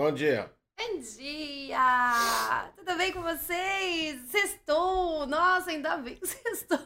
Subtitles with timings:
[0.00, 0.50] Bom dia.
[0.78, 2.72] Bom dia!
[2.74, 4.18] Tudo bem com vocês?
[4.30, 5.26] Sextou!
[5.26, 6.78] Nossa, ainda bem que sextou!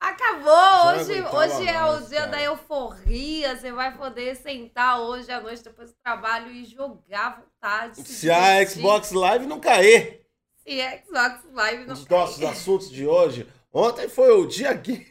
[0.00, 0.94] Ah, Acabou!
[1.00, 3.56] Hoje, hoje é o dia da euforia.
[3.56, 7.96] Você vai poder sentar hoje à noite depois do trabalho e jogar à vontade.
[7.96, 8.64] se Se a.
[8.64, 10.24] Xbox Live não cair,
[10.64, 12.48] Se a Xbox Live não os nossos cair.
[12.48, 13.52] assuntos de hoje.
[13.72, 15.09] Ontem foi o dia gay.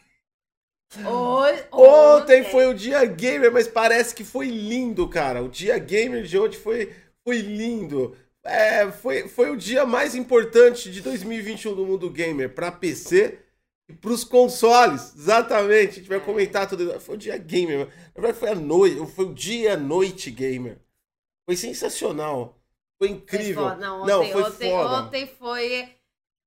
[1.06, 5.44] Hoje, Ontem foi o dia gamer, mas parece que foi lindo, cara.
[5.44, 6.94] O dia gamer de hoje foi,
[7.24, 8.16] foi lindo.
[8.44, 13.38] É, foi, foi o dia mais importante de 2021 do mundo gamer para PC
[13.88, 15.14] e para os consoles.
[15.16, 15.92] Exatamente.
[15.92, 16.22] A gente vai É.
[16.22, 17.00] comentar tudo.
[17.00, 17.88] Foi o dia gamer.
[18.16, 19.06] Na verdade, foi a noite.
[19.14, 20.80] Foi o dia noite gamer.
[21.46, 22.60] Foi sensacional.
[22.98, 23.64] Foi Foi incrível.
[23.64, 23.76] foda.
[23.78, 24.90] Não, Não, ontem, foi ontem, foda.
[24.90, 25.96] ontem foi,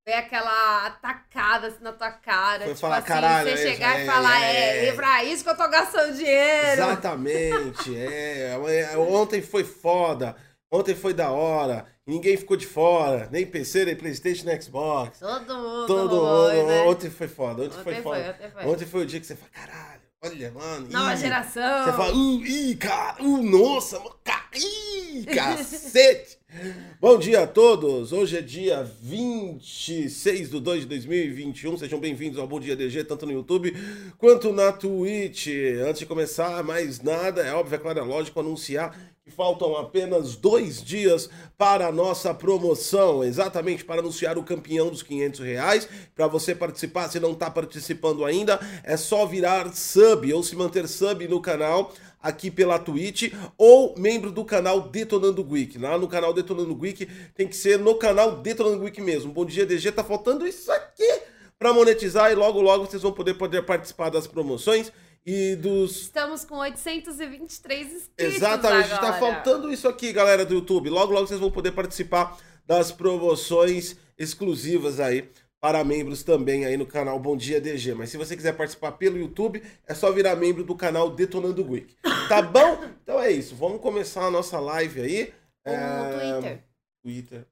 [0.04, 2.64] foi aquela atacada assim na tua cara.
[2.64, 4.92] Foi tipo falar, assim, "Caralho, você é, chegar é, e falar, é, é, é." é
[4.92, 6.72] pra isso que eu tô gastando dinheiro.
[6.72, 8.56] Exatamente, é.
[8.98, 10.36] Ontem foi foda.
[10.70, 11.86] Ontem foi da hora.
[12.06, 13.28] Ninguém ficou de fora.
[13.30, 15.18] Nem PC, nem Playstation, nem Xbox.
[15.18, 15.86] Todo mundo.
[15.86, 16.66] Todo foi, mundo.
[16.66, 16.80] né?
[16.82, 17.62] Ontem foi foda.
[17.64, 18.22] Ontem, foi Ontem foda.
[18.22, 18.66] foi, ontem foi.
[18.72, 19.91] Ontem foi o dia que você fala, caralho,
[20.22, 20.88] olha, mano.
[20.90, 21.84] Nova ih." geração.
[21.84, 26.38] Você fala, uh, ih, cara, uh, nossa, mano, ca- ih, cacete.
[27.00, 28.12] Bom dia a todos.
[28.12, 31.78] Hoje é dia 26 de 2 de 2021.
[31.78, 33.74] Sejam bem-vindos ao Bom Dia DG, tanto no YouTube
[34.18, 35.48] quanto na Twitch.
[35.88, 38.94] Antes de começar, mais nada, é óbvio, é claro, é lógico anunciar
[39.30, 45.40] faltam apenas dois dias para a nossa promoção, exatamente para anunciar o campeão dos 500
[45.40, 45.88] reais.
[46.14, 50.88] Para você participar, se não está participando ainda, é só virar sub ou se manter
[50.88, 55.78] sub no canal aqui pela Twitch ou membro do canal Detonando Geek.
[55.78, 59.32] Lá no canal Detonando Geek tem que ser no canal Detonando Geek mesmo.
[59.32, 61.20] Bom dia, DG, tá faltando isso aqui
[61.58, 64.92] para monetizar e logo logo vocês vão poder poder participar das promoções
[65.24, 69.12] e dos Estamos com 823 inscritos Exatamente, agora.
[69.12, 70.90] tá faltando isso aqui, galera do YouTube.
[70.90, 75.28] Logo, logo vocês vão poder participar das promoções exclusivas aí
[75.60, 77.94] para membros também aí no canal Bom Dia DG.
[77.94, 81.94] Mas se você quiser participar pelo YouTube, é só virar membro do canal Detonando Geek.
[82.28, 82.84] Tá bom?
[83.02, 85.32] Então é isso, vamos começar a nossa live aí.
[85.64, 86.64] O É, Twitter.
[87.02, 87.46] Twitter.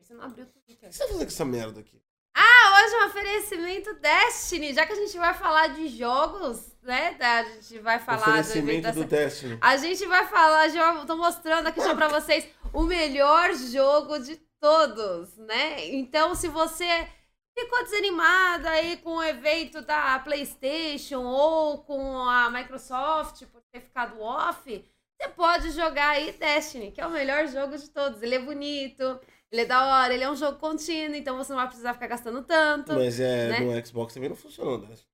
[0.00, 0.88] Você não abriu o O Twitter.
[0.88, 2.02] que você vai fazer com essa merda aqui?
[2.34, 4.74] Ah, hoje é um oferecimento Destiny.
[4.74, 7.16] Já que a gente vai falar de jogos, né?
[7.20, 9.58] A gente vai falar do evento Oferecimento do Destiny.
[9.60, 14.36] A gente vai falar, já tô mostrando aqui já pra vocês o melhor jogo de
[14.60, 15.86] todos, né?
[15.94, 17.08] Então, se você
[17.56, 24.20] ficou desanimado aí com o evento da PlayStation ou com a Microsoft por ter ficado
[24.20, 24.84] off,
[25.16, 28.20] você pode jogar aí Destiny, que é o melhor jogo de todos.
[28.22, 31.58] Ele é bonito, ele é da hora, ele é um jogo contínuo, então você não
[31.58, 32.92] vai precisar ficar gastando tanto.
[32.92, 33.60] Mas é, né?
[33.60, 35.08] no Xbox também não Destiny.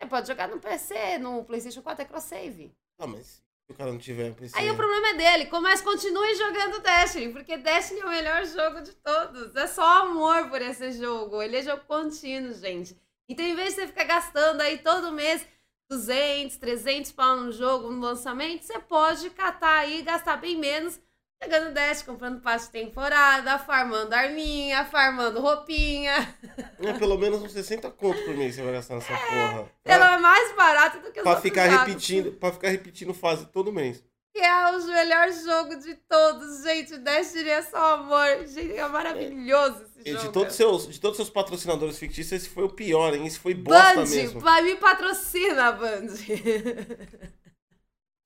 [0.00, 2.74] Você pode jogar no PC, no PlayStation 4 é cross-save.
[2.98, 4.58] Ah, mas se o cara não tiver PC...
[4.58, 8.82] Aí o problema é dele, mas continue jogando Destiny, porque Destiny é o melhor jogo
[8.82, 9.56] de todos.
[9.56, 11.40] É só amor por esse jogo.
[11.40, 12.96] Ele é jogo contínuo, gente.
[13.28, 15.46] Então, em vez de você ficar gastando aí todo mês
[15.88, 21.00] 200, 300 pau no jogo, no lançamento, você pode catar aí e gastar bem menos,
[21.44, 26.34] jogando Destiny, comprando passe de temporada, farmando arminha, farmando roupinha.
[26.80, 29.66] É pelo menos uns 60 conto por mês você vai gastar nessa porra.
[29.84, 33.72] Ela é mais barato do que os Pra ficar repetindo, para ficar repetindo fase todo
[33.72, 34.02] mês.
[34.32, 36.98] Que é o melhor jogo de todos, gente.
[36.98, 38.44] Destiny é só amor.
[38.46, 40.26] Gente, é maravilhoso esse jogo.
[40.26, 43.26] de todos, os seus, de todos os seus patrocinadores fictícios, esse foi o pior, hein?
[43.26, 44.40] Esse foi bosta Band, mesmo.
[44.40, 46.08] vai me patrocina, Band.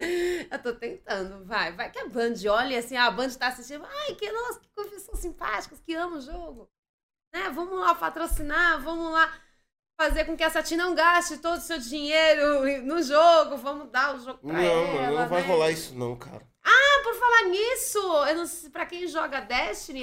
[0.51, 1.73] Eu tô tentando, vai.
[1.73, 3.85] Vai que a Band olha assim, a Band tá assistindo.
[3.85, 6.71] Ai, que nossa, que pessoas simpáticas, que amam o jogo.
[7.35, 7.51] Né?
[7.51, 9.33] Vamos lá patrocinar, vamos lá
[10.01, 13.57] fazer com que a Sati não gaste todo o seu dinheiro no jogo.
[13.57, 15.21] Vamos dar o jogo pra Não, ela.
[15.23, 15.49] não vai né?
[15.49, 16.47] rolar isso não, cara.
[16.65, 17.99] Ah, por falar nisso,
[18.29, 20.03] eu não sei, pra quem joga Destiny,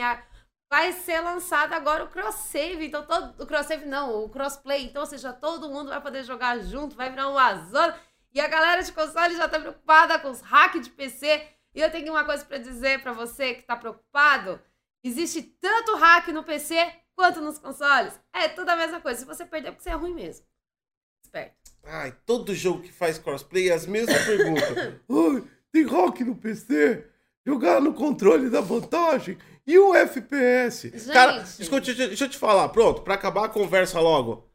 [0.70, 2.86] vai ser lançado agora o cross save.
[2.86, 4.84] Então, todo, o cross save não, o crossplay.
[4.84, 7.98] Então, ou seja, todo mundo vai poder jogar junto, vai virar uma zona.
[8.36, 11.42] E a galera de console já tá preocupada com os hacks de PC.
[11.74, 14.60] E eu tenho uma coisa pra dizer pra você que tá preocupado.
[15.02, 16.76] Existe tanto hack no PC
[17.16, 18.20] quanto nos consoles.
[18.34, 19.22] É tudo a mesma coisa.
[19.22, 20.46] Se você perder, é porque você é ruim mesmo.
[21.24, 21.56] Esperto.
[21.86, 24.68] Ai, todo jogo que faz crossplay é as mesmas perguntas.
[25.10, 27.08] Ai, tem rock no PC?
[27.46, 29.38] Jogar no controle da vantagem?
[29.66, 30.92] E o FPS?
[31.14, 31.62] Cara, Gente.
[31.62, 34.50] escute, deixa, deixa eu te falar, pronto, pra acabar a conversa logo.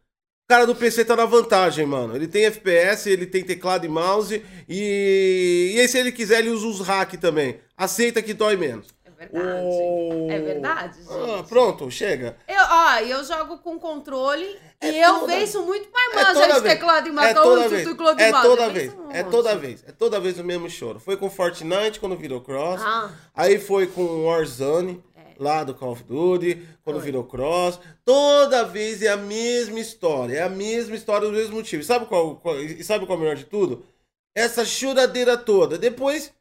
[0.50, 2.17] O cara do PC tá na vantagem, mano.
[2.17, 4.43] Ele tem FPS, ele tem teclado e mouse.
[4.69, 7.61] E, e aí, se ele quiser, ele usa os hack também.
[7.76, 8.88] Aceita que dói menos.
[9.06, 9.61] É verdade.
[9.69, 11.08] O- É verdade, gente.
[11.12, 12.37] Ah, pronto, chega.
[12.49, 16.55] Eu, ó, eu jogo com controle É e eu toda- venço muito mais É toda
[16.55, 17.35] de teclado e É mouse.
[17.35, 17.88] toda Onde vez.
[17.88, 18.93] teclado É toda Eu vez.
[18.94, 19.85] um É toda vez.
[19.87, 20.99] É toda vez o mesmo choro.
[20.99, 22.81] Foi com Fortnite quando virou Cross.
[22.82, 25.09] Ah, Aí foi com Warzone, É.
[25.40, 27.04] lá do Call of Duty, quando Foi.
[27.06, 27.81] virou Cross.
[28.04, 30.37] Toda vez é a mesma história.
[30.38, 31.87] É a mesma história, os mesmos motivos.
[31.87, 33.84] Sabe qual, qual- e sabe qual é o melhor de tudo?
[34.34, 35.76] Essa choradeira toda.
[35.78, 36.32] Depois,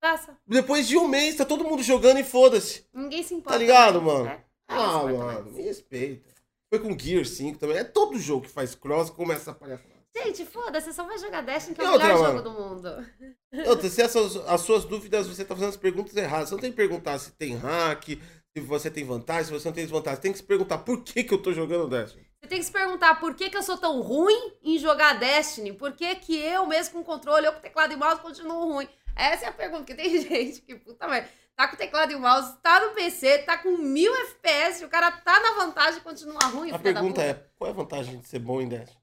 [0.00, 0.36] passa.
[0.46, 2.84] depois de um mês, tá todo mundo jogando e foda-se.
[2.92, 3.52] Ninguém se importa.
[3.52, 4.24] Tá ligado, mano?
[4.24, 4.40] né?
[4.68, 6.28] Ah, mano, me respeita.
[6.70, 7.78] Foi com Gear 5 também.
[7.78, 9.98] É todo jogo que faz Cross começa a palhaçada.
[10.16, 13.06] Gente, foda-se, você só vai jogar Destiny, que é o melhor jogo do mundo.
[13.66, 16.48] Outra, se essas, as suas dúvidas, você tá fazendo as perguntas erradas.
[16.48, 18.18] Você não tem que perguntar se tem hack,
[18.56, 20.20] se você tem vantagem, se você não tem desvantagem.
[20.20, 22.26] Tem que se perguntar por que, que eu tô jogando Destiny.
[22.40, 25.72] Você tem que se perguntar por que, que eu sou tão ruim em jogar Destiny?
[25.72, 28.88] Por que, que eu, mesmo com controle, eu com teclado e mouse, continuo ruim?
[29.16, 32.56] Essa é a pergunta, porque tem gente que, puta merda, tá com teclado e mouse,
[32.62, 36.70] tá no PC, tá com mil FPS, o cara tá na vantagem e continua ruim.
[36.70, 39.02] A pergunta é, qual é a vantagem de ser bom em Destiny?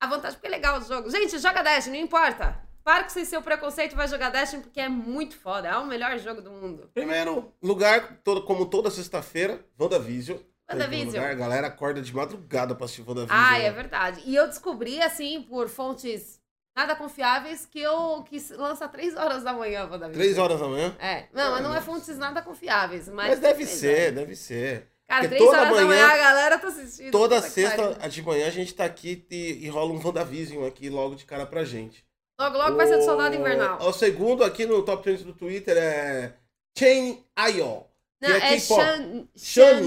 [0.00, 1.08] A vantagem porque é legal o jogo.
[1.08, 2.65] Gente, joga Destiny, não importa.
[2.86, 5.66] Para com seu preconceito e vai jogar Destiny porque é muito foda.
[5.66, 6.88] É o melhor jogo do mundo.
[6.94, 10.38] Primeiro lugar, todo, como toda sexta-feira, WandaVision.
[10.70, 11.06] WandaVision.
[11.16, 13.36] Lugar, A galera acorda de madrugada pra assistir WandaVision.
[13.36, 13.70] Ah, é né?
[13.72, 14.22] verdade.
[14.24, 16.38] E eu descobri, assim, por fontes
[16.76, 20.14] nada confiáveis, que eu que lança 3 horas da manhã, Davi.
[20.14, 20.94] Três horas da manhã?
[21.00, 21.24] É.
[21.32, 23.08] Não, mas não é fontes nada confiáveis.
[23.08, 24.14] Mas, Mas deve três ser, horas.
[24.14, 24.86] deve ser.
[25.08, 27.10] Cara, Porque 3 toda horas da manhã- manhã a galera tá assistindo.
[27.10, 31.16] Toda sexta de manhã a gente tá aqui e, e rola um WandaVision aqui logo
[31.16, 32.06] de cara pra gente.
[32.38, 33.78] Logo, logo vai ser do Soldado O- Invernal.
[33.80, 36.34] O segundo aqui no top 30 do Twitter é
[36.78, 37.84] Chain Ayo.
[38.20, 38.58] Não, é é.
[38.58, 39.28] Shani.
[39.36, 39.86] Shaniel.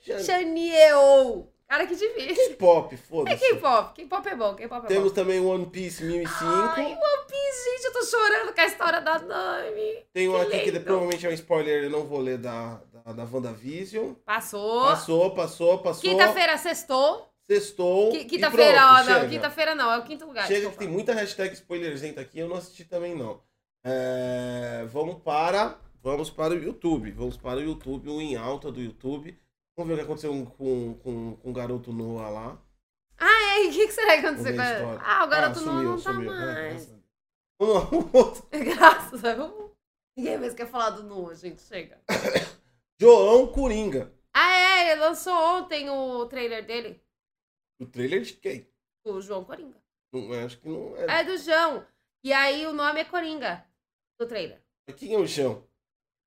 [0.00, 0.24] Shani.
[0.24, 1.52] Shaniel.
[1.68, 2.48] Cara, que difícil.
[2.56, 3.36] K-pop, É foda-se.
[3.50, 3.94] K-pop.
[3.94, 5.14] K-pop é bom, K-pop é Temos bom.
[5.14, 6.44] também One Piece 1005.
[6.46, 6.96] Ai, One
[7.28, 10.06] Piece, gente, eu tô chorando com a história da Nami.
[10.14, 10.84] Tem um que aqui que lindo.
[10.84, 14.14] provavelmente é um spoiler, eu não vou ler da, da, da WandaVision.
[14.24, 14.82] Passou.
[14.84, 16.00] Passou, passou, passou.
[16.10, 17.28] Quinta-feira, sextou.
[17.50, 18.10] Sextou.
[18.10, 19.28] Qui- Quinta-feira, ó, não.
[19.28, 20.46] Quinta-feira não, é o quinto lugar.
[20.46, 23.42] Chega que tem muita hashtag spoilerzenta aqui, eu não assisti também não.
[23.84, 27.10] É, vamos para vamos para o YouTube.
[27.12, 29.38] Vamos para o YouTube, o em alta do YouTube.
[29.76, 32.62] Vamos ver o que aconteceu com, com, com o garoto Noah lá.
[33.18, 33.66] Ah, é?
[33.66, 35.00] O que, que será que aconteceu com história.
[35.04, 36.32] Ah, o garoto não, sumiu, não tá sumiu.
[36.32, 36.94] É, mais.
[37.60, 38.46] Vamos lá, o outro.
[38.52, 39.70] Graças a Deus.
[40.16, 41.62] Ninguém mais quer falar do Noah, gente.
[41.62, 42.00] Chega.
[43.00, 44.12] João Coringa.
[44.34, 44.92] Ah, é.
[44.92, 47.00] Ele lançou ontem o trailer dele.
[47.80, 48.68] O trailer de quem?
[49.04, 49.76] O João Coringa.
[50.12, 51.20] Não, acho que não é.
[51.20, 51.86] É do João.
[52.24, 53.64] E aí o nome é Coringa.
[54.18, 54.60] Do trailer.
[54.96, 55.66] Quem é o João?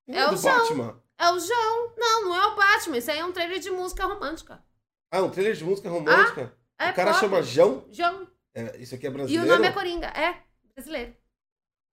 [0.06, 0.58] Quem É o do João.
[0.60, 1.04] Batman.
[1.20, 1.94] É o João.
[1.98, 2.98] Não, não é o Batman.
[2.98, 4.64] Isso aí é um trailer de música romântica.
[5.12, 6.56] Ah, um trailer de música romântica?
[6.80, 7.20] É o cara pop.
[7.20, 7.86] chama João?
[7.92, 8.28] João.
[8.56, 9.46] É, isso aqui é E brasileiro?
[9.46, 10.08] o nome é Coringa.
[10.08, 10.42] É.
[10.74, 11.16] Brasileiro.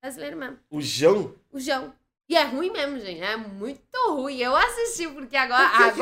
[0.03, 0.59] Brasileiro mesmo.
[0.71, 1.35] O João?
[1.51, 1.93] O João.
[2.29, 3.21] E é ruim mesmo, gente.
[3.21, 4.39] É muito ruim.
[4.39, 6.01] Eu assisti, porque agora, Por que que-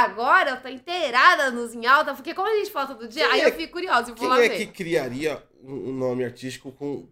[0.00, 3.32] agora, eu tô inteirada nos em alta, porque como a gente falta do dia, Quem
[3.32, 4.58] aí é eu fico curiosa e vou Quem lá é ver.
[4.58, 7.08] que criaria um, nome artístico com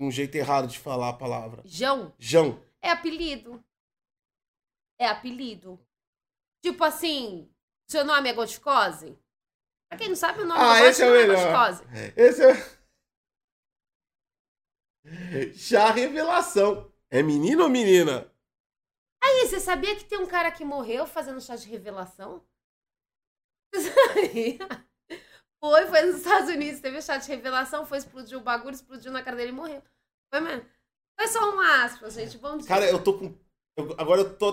[0.00, 1.62] um jeito errado de falar a palavra?
[1.64, 2.60] João João.
[2.82, 3.62] é apelido.
[4.98, 5.78] É apelido.
[6.62, 7.50] Tipo assim,
[7.88, 9.18] seu nome é Goticose?
[9.88, 11.36] Pra quem não sabe, o nome Ah, do esse é o não melhor.
[11.36, 11.84] Goticose.
[12.16, 12.54] Esse é.
[15.54, 16.90] Chá revelação.
[17.10, 18.30] É menino ou menina?
[19.26, 22.44] E você sabia que tem um cara que morreu fazendo chá de revelação?
[23.74, 24.58] Você sabia?
[25.60, 29.22] Foi, foi nos Estados Unidos, teve chá de revelação, foi explodir o bagulho, explodiu na
[29.22, 29.82] cara dele e morreu.
[30.30, 30.64] Foi mesmo.
[31.18, 32.38] Foi só uma aspas, gente.
[32.38, 32.68] Bom dia.
[32.68, 33.34] Cara, eu tô com.
[33.76, 34.48] eu- agora eu tô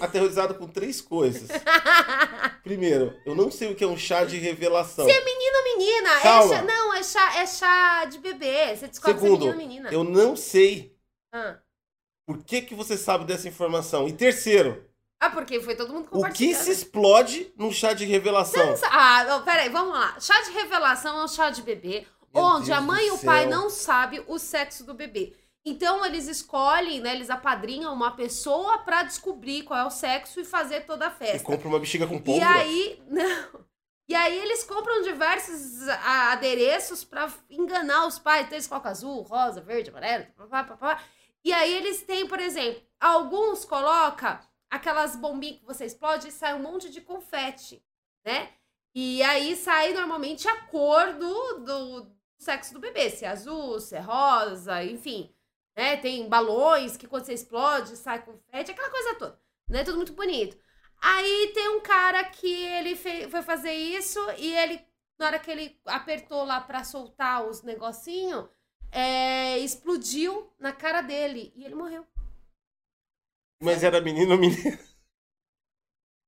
[0.00, 1.48] aterrorizado com três coisas.
[2.64, 5.04] Primeiro, eu não sei o que é um chá de revelação.
[5.06, 6.10] menino ou menina?
[6.18, 6.54] É Calma.
[6.56, 8.74] chá, não, é chá, é chá de bebê.
[8.76, 9.92] Você descobre se é Segundo, menino ou menina.
[9.92, 10.96] Eu não sei
[11.32, 11.58] Ah.
[12.26, 14.08] Por que, que você sabe dessa informação.
[14.08, 14.84] E terceiro,
[15.20, 16.56] Ah, porque foi todo mundo o compartilhando.
[16.58, 18.64] que se explode num chá de revelação?
[18.66, 20.16] Não Ah, não, peraí, vamos lá.
[20.20, 23.18] Chá de revelação é um chá de bebê, Meu onde Deus a mãe e o
[23.18, 25.34] pai não sabem o sexo do bebê.
[25.66, 27.14] Então eles escolhem, né?
[27.14, 31.12] Eles apadrinham uma pessoa pra descobrir qual é o sexo e fazer toda a E
[31.12, 31.38] festa.
[31.46, 32.50] compra uma bexiga com E pólvora?
[32.50, 33.64] aí, não.
[34.06, 38.44] E aí eles compram diversos adereços pra enganar os pais.
[38.44, 41.02] Então eles colocam azul, rosa, verde, amarelo, papá, papá.
[41.44, 44.38] E aí eles têm, por exemplo, alguns colocam
[44.70, 47.84] aquelas bombinhas que você explode e sai um monte de confete,
[48.24, 48.52] né?
[48.94, 52.06] E aí sai normalmente a cor do, do
[52.38, 55.34] sexo do bebê, se é azul, se é rosa, enfim.
[55.76, 55.96] Né?
[55.96, 59.40] Tem balões que quando você explode sai confete, aquela coisa toda.
[59.68, 59.82] Né?
[59.84, 60.56] Tudo muito bonito.
[61.02, 64.80] Aí tem um cara que ele fe- foi fazer isso e ele,
[65.18, 68.48] na hora que ele apertou lá pra soltar os negocinhos,
[68.94, 72.06] é, explodiu na cara dele e ele morreu.
[73.62, 74.78] Mas era menino ou menina?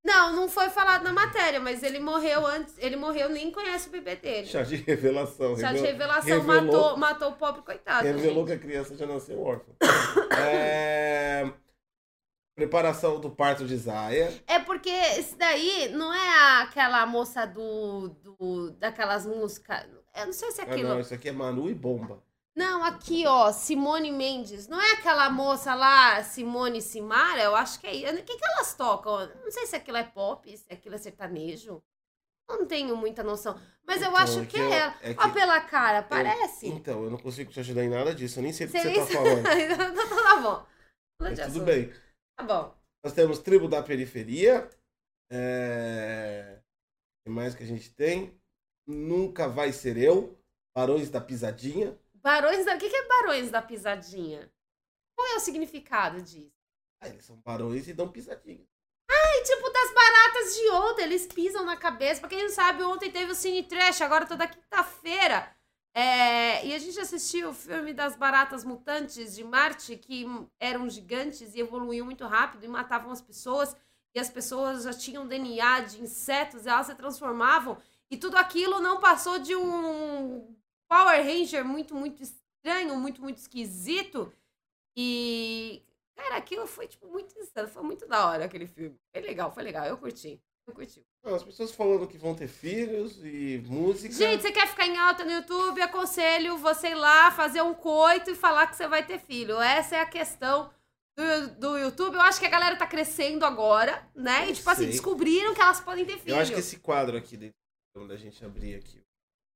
[0.04, 2.78] Não, não foi falado na matéria, mas ele morreu antes.
[2.78, 4.46] Ele morreu, nem conhece o bebê dele.
[4.46, 5.56] Chá de revelação.
[5.56, 8.06] Chá de Revel- revelação revelou- matou, matou o pobre coitado.
[8.06, 8.46] Revelou gente.
[8.46, 9.72] que a criança já nasceu órfã.
[10.38, 11.52] É,
[12.54, 14.32] Preparação do parto de Zaya.
[14.46, 18.08] É porque esse daí não é aquela moça do.
[18.08, 19.86] do daquelas músicas.
[20.14, 20.88] Eu não sei se é Ah, aquilo.
[20.88, 22.22] não, isso aqui é Manu e Bomba.
[22.56, 24.66] Não, aqui, ó, Simone Mendes.
[24.66, 27.42] Não é aquela moça lá, Simone Simara?
[27.42, 28.10] Eu acho que é.
[28.12, 29.26] O que, que elas tocam?
[29.44, 31.82] Não sei se aquilo é pop, se aquilo é sertanejo.
[32.48, 33.60] Eu não tenho muita noção.
[33.86, 34.94] Mas eu Então, acho é que que é eu- ela.
[35.02, 36.68] é Ó, pela cara, parece.
[36.68, 38.38] Então, eu não consigo te ajudar em nada disso.
[38.38, 39.46] Eu nem sei do que Você você nem tá falando.
[40.00, 40.66] então tá bom.
[41.20, 41.92] Mas tudo bem.
[42.38, 42.74] Tá bom.
[43.04, 44.70] Nós temos Tribo da Periferia.
[45.30, 46.58] É...
[46.60, 48.40] O que mais que a gente tem?
[48.86, 50.38] Nunca Vai Ser Eu.
[50.74, 51.98] Barões da Pisadinha.
[52.26, 52.74] Barões da.
[52.74, 54.50] O que, é Barões da Pisadinha?
[55.14, 56.50] Qual é o significado disso?
[57.00, 58.66] Ah, eles são barões e dão pisadinha.
[59.08, 62.18] É tipo das baratas de ontem, eles pisam na cabeça.
[62.18, 65.54] Pra quem não sabe, ontem teve o Cine Trash, agora toda quinta-feira.
[65.94, 70.26] É, e a gente assistiu o filme das baratas mutantes de Marte, que
[70.58, 73.76] eram gigantes e evoluíam muito rápido e matavam as pessoas.
[74.12, 77.80] E as pessoas já tinham DNA de insetos, e elas se transformavam.
[78.10, 80.56] E tudo aquilo não passou de um
[80.88, 84.32] Power Ranger muito, muito estranho, muito, muito esquisito.
[84.96, 85.82] E,
[86.16, 87.68] cara, aquilo foi, tipo, muito insano.
[87.68, 88.96] Foi muito da hora aquele filme.
[89.14, 89.84] Foi legal, foi legal.
[89.86, 90.40] Eu curti.
[90.66, 91.02] Eu curti.
[91.24, 94.14] As pessoas falando que vão ter filhos e música.
[94.14, 95.80] Gente, você quer ficar em alta no YouTube?
[95.80, 99.60] Aconselho você ir lá fazer um coito e falar que você vai ter filho.
[99.60, 100.70] Essa é a questão
[101.16, 102.14] do, do YouTube.
[102.14, 104.46] Eu acho que a galera tá crescendo agora, né?
[104.46, 104.90] Eu E, tipo assim, sei.
[104.92, 106.34] descobriram que elas podem ter filho.
[106.34, 107.52] Eu acho que esse quadro aqui,
[107.94, 109.00] quando a gente abrir aqui,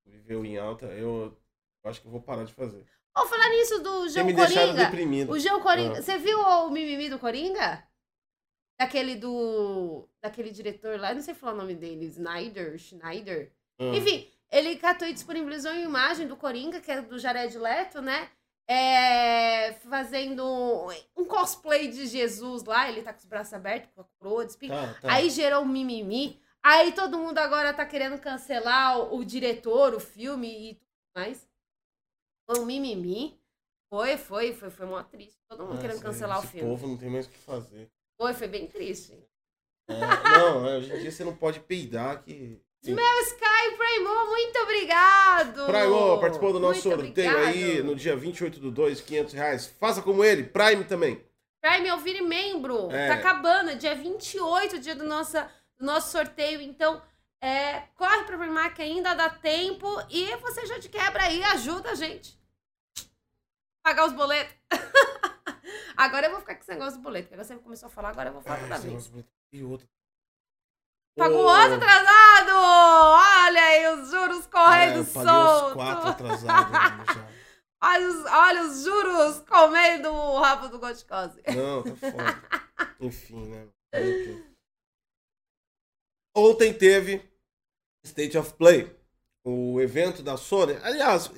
[0.06, 1.36] viveu em alta, eu,
[1.84, 2.84] acho que eu vou parar de fazer.
[3.16, 4.72] Ô, falar nisso do João me Coringa.
[4.72, 5.32] deprimido.
[5.32, 5.98] O João Coringa.
[5.98, 6.02] Ah.
[6.02, 7.84] Você viu o mimimi do Coringa?
[8.78, 10.08] Daquele do.
[10.22, 13.52] Daquele diretor lá, não sei falar o nome dele, Snyder, Schneider.
[13.78, 13.96] Ah.
[13.96, 18.28] Enfim, ele catou e disponibilizou uma imagem do Coringa, que é do Jared Leto, né?
[18.68, 20.44] É, fazendo
[21.16, 24.52] um cosplay de Jesus lá, ele tá com os braços abertos, com a coroa de
[24.52, 24.72] espinho.
[24.72, 25.12] Tá, tá.
[25.12, 26.40] Aí gerou um mimimi.
[26.62, 30.86] Aí todo mundo agora tá querendo cancelar o, o diretor, o filme e tudo
[31.16, 31.48] mais.
[32.46, 33.38] Foi um mimimi.
[33.88, 35.38] Foi, foi, foi, foi mó triste.
[35.48, 36.68] Todo mundo Ah, querendo cancelar o filme.
[36.68, 37.90] povo não tem mais o que fazer.
[38.20, 39.12] Foi, foi bem triste.
[39.88, 42.60] É, não, é, hoje em dia você não pode peidar que.
[42.82, 42.94] Sim.
[42.94, 45.66] Meu Sky Primo, muito obrigado!
[45.66, 47.54] Prime participou do nosso Muito sorteio obrigado.
[47.54, 49.66] aí no dia 28 do 2, 500 reais.
[49.78, 51.22] Faça como ele, Prime também.
[51.60, 52.90] Prime, eu vire membro.
[52.90, 53.08] É.
[53.08, 55.36] Tá acabando, é dia 28, dia do nosso,
[55.80, 56.60] do nosso sorteio.
[56.60, 57.02] Então,
[57.40, 59.88] é, corre pra Primark que ainda dá tempo.
[60.10, 62.38] E você já de quebra aí, ajuda a gente.
[63.82, 64.54] Pagar os boletos.
[65.96, 67.28] agora eu vou ficar com esse negócio do boleto.
[67.28, 69.10] Porque você começou a falar, agora eu vou falar toda vez.
[69.52, 69.88] E outro.
[71.16, 72.50] Pagou Ô, outro atrasado!
[72.54, 75.66] Olha aí os juros é, correndo paguei solto.
[75.66, 77.16] os quatro atrasados.
[77.82, 81.42] Olha os, olha os juros comendo o rabo do Goticose.
[81.56, 82.92] Não, tá foda.
[83.00, 83.64] Enfim, né?
[83.64, 84.49] O quê?
[86.34, 87.22] Ontem teve
[88.04, 88.90] State of Play,
[89.44, 90.76] o evento da Sony.
[90.82, 91.30] Aliás,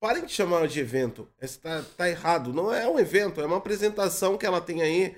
[0.00, 1.28] parem de chamar de evento.
[1.40, 2.52] Esse tá, errado.
[2.52, 5.14] Não é um evento, é uma apresentação que ela tem aí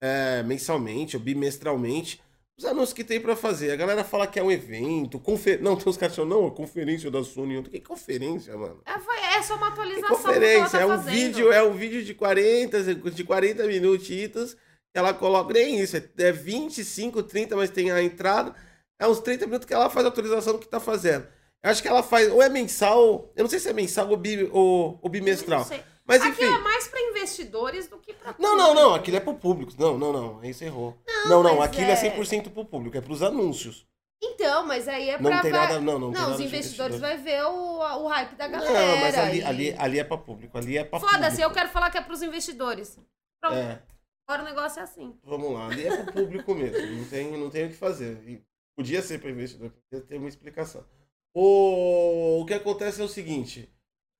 [0.00, 2.20] é, mensalmente ou bimestralmente.
[2.56, 3.70] Os anúncios que tem pra fazer.
[3.70, 5.62] A galera fala que é um evento, confer...
[5.62, 7.62] Não, tem uns caras que falam, não, é conferência da Sony.
[7.62, 8.80] Que conferência, mano?
[8.84, 11.14] É, foi, é só uma atualização ela conferência, tá é um fazendo.
[11.14, 14.56] vídeo, é um vídeo de 40, de 40 minutitos.
[14.92, 18.54] Ela coloca nem isso, é 25, 30, mas tem a entrada.
[18.98, 21.26] É uns 30 minutos que ela faz a atualização do que tá fazendo.
[21.62, 24.16] Eu acho que ela faz, ou é mensal, eu não sei se é mensal ou,
[24.16, 25.60] bi, ou, ou bimestral.
[25.60, 25.82] Não sei.
[26.04, 26.58] Mas Aquilo enfim.
[26.60, 29.72] é mais pra investidores do que pra Não, não, não, aquilo é pro público.
[29.78, 30.96] Não, não, não, aí você errou.
[31.26, 31.92] Não, não, mas aquilo é...
[31.92, 33.86] é- 100% pro público, é pros anúncios.
[34.22, 35.42] Então, mas aí é Não pra...
[35.42, 37.16] tem nada, não, não, tem Não, nada os investidores investidor.
[37.16, 38.72] vão ver o, o hype da galera.
[38.72, 41.68] Não, mas ali, e- ali, ali é pra público, ali é pra Foda-se, eu quero
[41.68, 42.98] falar que é pros investidores.
[43.40, 43.80] Pronto, É.
[44.26, 45.14] agora o negócio é assim.
[45.22, 48.18] Vamos lá, ali é pro público mesmo, não tem, não tem o que fazer.
[48.26, 48.42] E
[48.78, 50.86] podia ser para investidor, podia ter uma explicação.
[51.34, 53.68] O, o que acontece é o seguinte.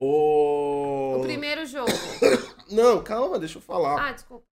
[0.01, 1.19] O...
[1.19, 1.91] O primeiro jogo.
[2.71, 4.09] Não, calma, deixa eu falar.
[4.09, 4.45] Ah, desculpa.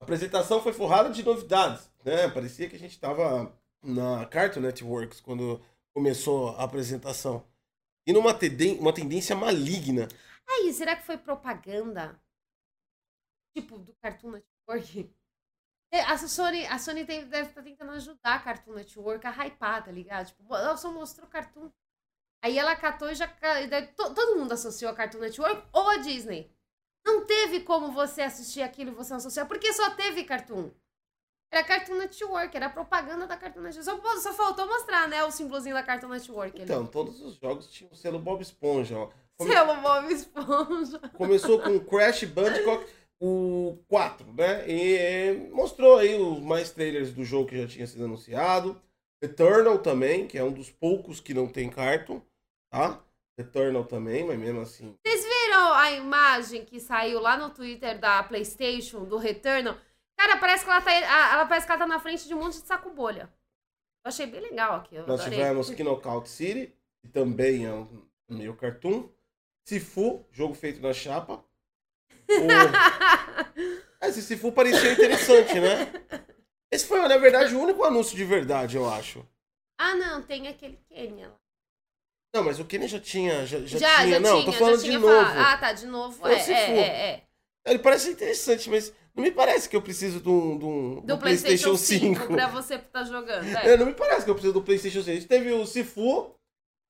[0.00, 2.28] A apresentação foi forrada de novidades, né?
[2.28, 5.60] Parecia que a gente tava na Cartoon Networks quando
[5.92, 7.44] começou a apresentação.
[8.06, 10.08] E numa tenden- uma tendência maligna.
[10.48, 12.20] Aí, será que foi propaganda?
[13.56, 15.14] Tipo, do Cartoon Network?
[15.92, 19.84] É, A Sony, a Sony tem- deve estar tentando ajudar a Cartoon Network a hypar,
[19.84, 20.28] tá ligado?
[20.28, 21.70] Tipo, ela só mostrou Cartoon.
[22.42, 23.28] Aí ela catou e já.
[23.94, 26.50] todo mundo associou a Cartoon Network ou a Disney.
[27.04, 30.70] Não teve como você assistir aquilo e você não associar, porque só teve Cartoon.
[31.52, 33.84] Era Cartoon Network, era propaganda da Cartoon Network.
[33.84, 36.54] Só, só faltou mostrar, né, o símbolozinho da Cartoon Network.
[36.56, 36.64] ali.
[36.64, 39.10] Então, todos os jogos tinham o selo Bob Esponja, ó.
[39.36, 40.98] Come- Selo Bob Esponja.
[41.14, 42.86] Começou com Crash Bandicoot,
[43.24, 44.68] o 4, né?
[44.68, 48.82] E é, mostrou aí os mais trailers do jogo que já tinha sido anunciado.
[49.22, 52.20] Eternal também, que é um dos poucos que não tem cartoon,
[52.68, 53.00] tá?
[53.38, 54.96] Eternal também, mas mesmo assim.
[55.06, 59.76] Vocês viram a imagem que saiu lá no Twitter da PlayStation, do Returnal?
[60.18, 62.60] Cara, parece que ela tá, ela parece que ela tá na frente de um monte
[62.60, 63.32] de saco bolha.
[64.04, 64.98] Eu achei bem legal aqui.
[64.98, 65.38] Nós adorei.
[65.38, 67.86] tivemos Knockout City, que também é um
[68.28, 69.08] meio cartoon.
[69.64, 71.44] Sifu, jogo feito na chapa.
[72.28, 74.06] O...
[74.06, 75.92] Esse Sifu parecia interessante, né?
[76.70, 79.26] Esse foi, na verdade, o único anúncio de verdade, eu acho.
[79.78, 81.36] ah, não, tem aquele Kenya lá.
[82.34, 83.44] Não, mas o Kenny já tinha.
[83.44, 84.08] Já, já, Já, tinha.
[84.14, 85.06] já não, tinha, tô falando de novo.
[85.06, 85.38] falado.
[85.38, 86.16] Ah, tá, de novo.
[86.18, 87.22] Foi É, é, é, é.
[87.66, 91.06] Ele parece interessante, mas não me parece que eu preciso de um, de um- Do
[91.06, 92.26] de um PlayStation 5, 5.
[92.32, 93.44] pra você estar jogando.
[93.58, 93.76] É, É.
[93.76, 95.10] não me parece que eu preciso do PlayStation 5.
[95.10, 96.34] A gente teve o Sifu.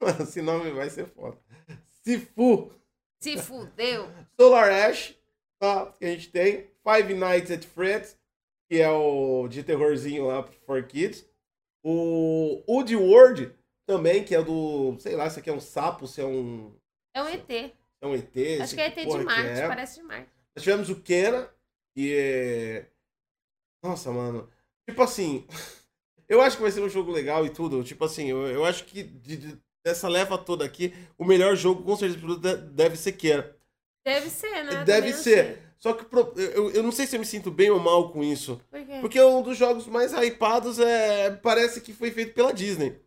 [0.01, 1.37] Mano, esse nome vai ser foda.
[2.05, 2.71] Sifu.
[3.19, 4.09] Se fudeu.
[4.41, 5.13] Solar Ash,
[5.63, 5.87] tá?
[5.99, 6.67] Que a gente tem.
[6.83, 8.19] Five Nights at Freddy's,
[8.69, 11.25] que é o de terrorzinho lá for kids.
[11.85, 13.53] O Woody World
[13.87, 14.97] também, que é do.
[14.99, 16.75] Sei lá, se aqui é um sapo, se é um.
[17.15, 17.51] É um ET.
[18.01, 18.61] É um ET.
[18.61, 19.69] Acho que é ET de Marte, é.
[19.69, 20.29] parece de Marte.
[20.57, 21.49] Nós tivemos o Kena,
[21.95, 22.87] que é.
[23.85, 24.51] Nossa, mano.
[24.89, 25.47] Tipo assim.
[26.29, 27.85] Eu acho que vai ser um jogo legal e tudo.
[27.85, 31.83] Tipo assim, eu, eu acho que de- de- dessa leva toda aqui, o melhor jogo,
[31.83, 33.55] com certeza, deve ser Kena.
[34.05, 34.85] Deve ser, né?
[34.85, 35.63] Deve ser.
[35.79, 38.23] Só que pro- eu, eu não sei se eu me sinto bem ou mal com
[38.23, 38.61] isso.
[38.71, 38.99] Por quê?
[39.01, 41.31] Porque um dos jogos mais hypados é.
[41.37, 43.01] Parece que foi feito pela Disney.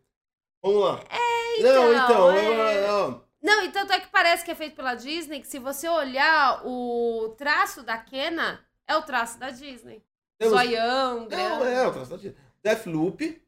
[0.63, 1.01] Vamos lá.
[1.09, 2.37] É, não, então, então.
[2.67, 2.91] é.
[2.91, 5.87] ó, Não, e tanto é que parece que é feito pela Disney, que se você
[5.87, 10.03] olhar o traço da Kena, é o traço da Disney.
[10.37, 11.49] temos- Zoião, grande.
[11.59, 12.35] Não, é, o traço da Disney.
[12.63, 13.41] Deathloop.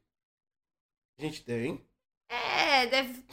[1.19, 1.83] A gente tem.
[2.29, 3.23] É, deve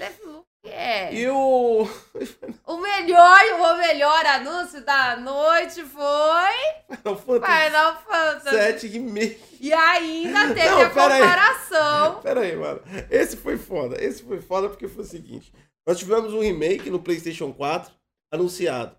[0.65, 1.15] é.
[1.15, 1.87] E o.
[2.67, 8.51] O melhor, o melhor anúncio da noite foi Final Fantasy Final Fantasy.
[8.57, 9.41] 7 Remake.
[9.61, 11.21] E ainda teve Não, a pera aí.
[11.23, 12.21] comparação.
[12.23, 12.81] Pera aí, mano.
[13.11, 14.03] Esse foi foda.
[14.03, 15.53] Esse foi foda porque foi o seguinte.
[15.87, 17.93] Nós tivemos um remake no PlayStation 4
[18.33, 18.97] anunciado.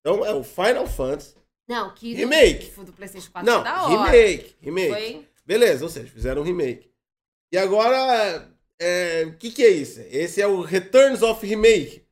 [0.00, 1.36] Então é o Final Fantasy.
[1.68, 2.66] Não, que do- Remake.
[2.70, 4.10] que do PlayStation 4 Não, da hora.
[4.10, 4.56] remake.
[4.60, 4.90] Remake.
[4.90, 6.90] Foi Beleza, ou seja, fizeram um remake.
[7.52, 8.48] E agora,
[8.80, 10.00] é, o que, que é isso?
[10.10, 12.04] Esse é o Returns of Remake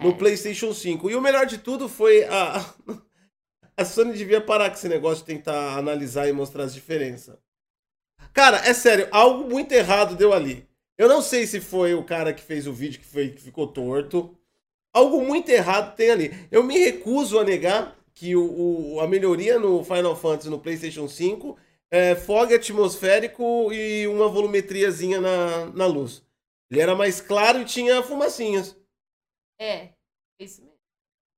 [0.00, 0.14] no É.
[0.14, 1.10] PlayStation 5.
[1.10, 2.74] E o melhor de tudo foi a.
[3.76, 7.36] A Sony devia parar com esse negócio de tentar analisar e mostrar as diferenças.
[8.32, 10.66] Cara, é sério, algo muito errado deu ali.
[10.98, 13.68] Eu não sei se foi o cara que fez o vídeo que, foi, que ficou
[13.68, 14.36] torto.
[14.92, 16.48] Algo muito errado tem ali.
[16.50, 21.06] Eu me recuso a negar que o, o- a melhoria no Final Fantasy no PlayStation
[21.06, 21.56] 5
[21.90, 26.22] é fog atmosférico e uma volumetriazinha na, na luz.
[26.70, 28.76] Ele era mais claro e tinha fumacinhas.
[29.58, 29.94] É,
[30.38, 30.78] isso mesmo.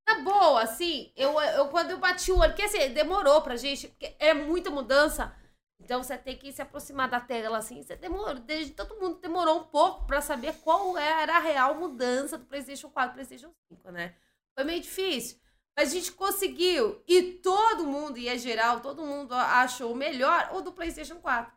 [0.09, 3.89] Na boa, assim, eu, eu quando eu bati o olho, porque assim, demorou pra gente,
[3.89, 5.35] porque é muita mudança.
[5.81, 9.61] Então você tem que se aproximar da tela, assim, você demorou, desde todo mundo demorou
[9.61, 13.91] um pouco pra saber qual era a real mudança do PlayStation 4 pro PlayStation 5,
[13.93, 14.15] né?
[14.55, 15.39] Foi meio difícil.
[15.81, 17.03] A gente conseguiu.
[17.09, 21.51] E todo mundo, e é geral, todo mundo achou melhor o do PlayStation 4.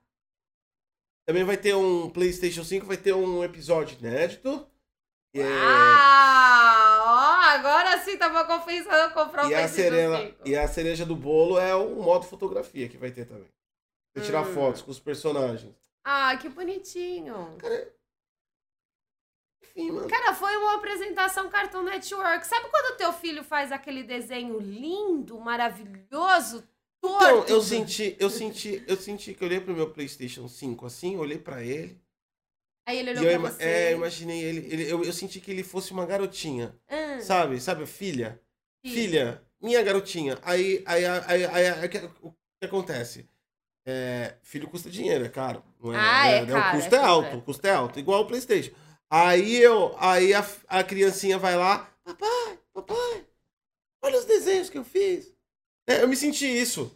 [1.27, 4.65] Também vai ter um PlayStation 5, vai ter um episódio inédito.
[5.36, 10.47] E, é- Ah, ó, agora sim tava compensando comprar o e, a PlayStation cereja, 5.
[10.47, 13.49] e a cereja do bolo é o modo fotografia que vai ter também.
[14.15, 14.53] Você tirar Hum.
[14.53, 15.75] fotos com os personagens.
[16.05, 17.57] Ah, que bonitinho.
[19.75, 20.07] Enfim, mano.
[20.07, 22.45] Cara, foi uma apresentação Cartoon Network.
[22.45, 26.63] Sabe quando teu filho faz aquele desenho lindo, maravilhoso,
[27.01, 27.23] torto?
[27.25, 31.17] Então, eu senti, eu senti, eu senti que eu olhei pro meu PlayStation 5 assim,
[31.17, 31.99] olhei pra ele.
[32.86, 33.63] Aí ele E olhou eu, pra você.
[33.63, 36.75] é, imaginei ele, ele- eu, eu senti que ele fosse uma garotinha.
[36.88, 37.59] Ah, Sabe?
[37.62, 38.39] Sabe, filha?
[38.86, 38.93] filho.
[38.95, 40.38] Filha, minha garotinha.
[40.43, 43.27] Aí, aí, aí, aí, aí, o que- o que acontece?
[43.86, 45.63] É, filho custa dinheiro, é caro.
[45.81, 46.51] Não é, Ah, é né?
[46.53, 47.36] caro, O custo é é, alto, é.
[47.38, 48.71] o custo é alto, igual o Playstation.
[49.15, 53.28] Aí eu, aí a, a criancinha vai lá, papai, papai,
[54.04, 55.32] olha os desenhos que eu fiz.
[55.88, 56.91] É, eu me senti isso.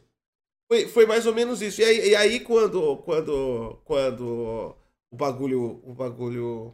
[0.67, 1.80] Foi, foi mais ou menos isso.
[1.80, 4.75] E aí, e aí quando, quando, quando
[5.12, 6.73] o bagulho, o bagulho,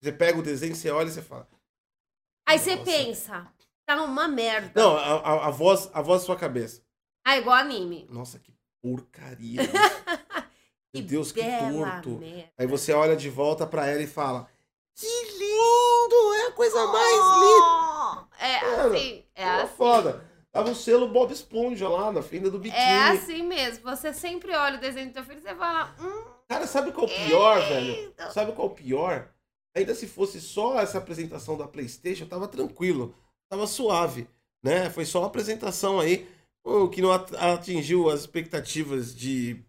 [0.00, 1.48] você pega o desenho, você olha e você fala,
[2.46, 3.52] Aí você pensa,
[3.84, 4.70] tá uma merda.
[4.80, 6.80] não, a, a, a voz, a voz da sua cabeça.
[7.24, 8.06] Ah, igual anime.
[8.08, 9.62] Nossa, que porcaria.
[10.94, 12.18] Meu Deus, que torto.
[12.18, 12.52] merda.
[12.56, 14.48] Aí você olha de volta pra ela e fala:
[14.94, 16.34] Que lindo!
[16.34, 18.26] É a coisa mais linda!
[18.38, 18.42] Oh!
[18.44, 19.74] É, assim, É assim.
[19.76, 20.28] foda.
[20.52, 22.82] Tava o selo Bob Esponja lá na fenda do biquíni.
[22.82, 23.84] É assim mesmo.
[23.84, 27.06] Você sempre olha o desenho do teu filho e você fala, hum, Cara, sabe qual
[27.06, 27.92] é o pior, velho?
[27.94, 28.30] Eita.
[28.32, 29.28] Sabe qual é o pior?
[29.76, 33.14] Ainda se fosse só essa apresentação da PlayStation, tava tranquilo,
[33.48, 34.28] tava suave,
[34.60, 34.90] né?
[34.90, 36.28] Foi só uma apresentação aí,
[36.64, 39.64] o que não at- atingiu as expectativas de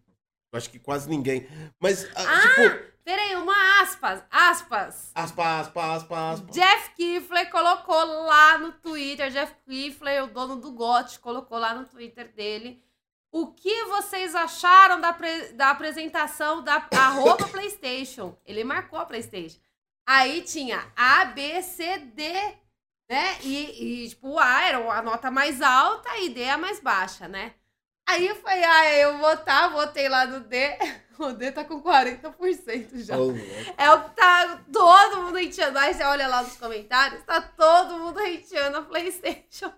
[0.53, 1.47] acho que quase ninguém.
[1.79, 2.41] Mas ah, Ah!
[2.41, 5.11] tipo, peraí, uma aspas, aspas.
[5.15, 6.55] aspas, aspas, aspas, aspas.
[6.55, 11.85] Jeff Kifler colocou lá no Twitter, Jeff Kifler, o dono do GOT, colocou lá no
[11.85, 12.83] Twitter dele
[13.31, 18.37] o que vocês acharam da, pre- da apresentação da arroba PlayStation.
[18.45, 19.57] Ele marcou a PlayStation.
[20.05, 22.33] Aí tinha A, B, C, D,
[23.09, 23.37] né?
[23.41, 27.27] E, e, tipo, o A era a nota mais alta e D a mais baixa,
[27.27, 27.53] né?
[28.07, 30.57] Aí eu falei, ah, eu vou votar, votei lá no D.
[31.19, 33.15] O D tá com 40% já.
[33.15, 33.37] Louco.
[33.77, 35.77] É o que tá todo mundo hateando.
[35.77, 39.71] Aí você olha lá nos comentários, tá todo mundo hateando a Playstation.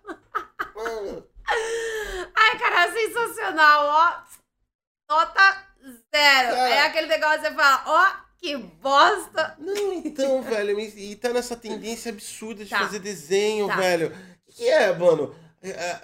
[0.74, 1.28] Mano,
[2.34, 5.14] Ai, cara, é sensacional, ó.
[5.14, 5.68] Nota
[6.16, 6.56] zero.
[6.56, 6.70] Cara.
[6.70, 9.56] É aquele negócio que você fala, ó, que bosta.
[9.60, 12.80] Não, então, velho, e tá nessa tendência absurda de Tá.
[12.80, 13.76] fazer desenho, Tá.
[13.76, 14.16] velho.
[14.48, 15.36] Que é, mano?
[15.64, 16.02] É, é,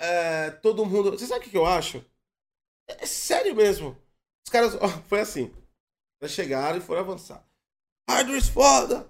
[0.47, 1.11] é, todo mundo.
[1.11, 2.03] Você sabe o que, eu acho?
[2.87, 3.97] É, sério mesmo.
[4.45, 4.75] Os caras.
[4.79, 5.53] ó, foi assim.
[6.21, 7.45] Eles chegaram e foram avançar.
[8.09, 9.09] Hardware foda!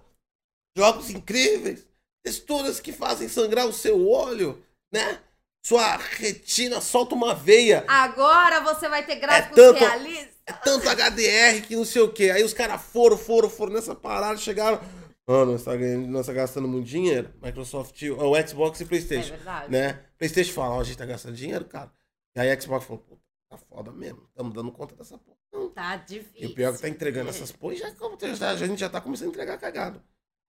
[0.77, 1.87] Jogos incríveis!
[2.23, 5.19] Texturas que fazem sangrar o seu olho, né?
[5.65, 7.85] Sua retina solta uma veia.
[7.87, 10.39] Agora você vai ter gráficos É tanto- realistas.
[10.45, 12.31] É tanto HDR que não sei o que.
[12.31, 14.79] Aí os caras foram, foram, foram nessa parada, chegaram.
[15.27, 17.31] Mano, nós tá, ganhando, nós tá gastando muito dinheiro.
[17.41, 19.29] Microsoft, o Xbox e É Playstation.
[19.35, 19.71] verdade.
[19.71, 20.03] né?
[20.19, 21.91] Playstation fala, ó, a gente tá gastando dinheiro, cara.
[22.35, 23.17] E aí Xbox falou, pô,
[23.49, 24.23] tá foda mesmo.
[24.29, 25.37] Estamos dando conta dessa porra.
[25.51, 25.69] Não.
[25.71, 26.49] Tá E difícil.
[26.49, 28.99] o pior é que tá entregando essas porra, já, como- já- a gente já tá
[29.01, 30.03] começando a entregar cagado.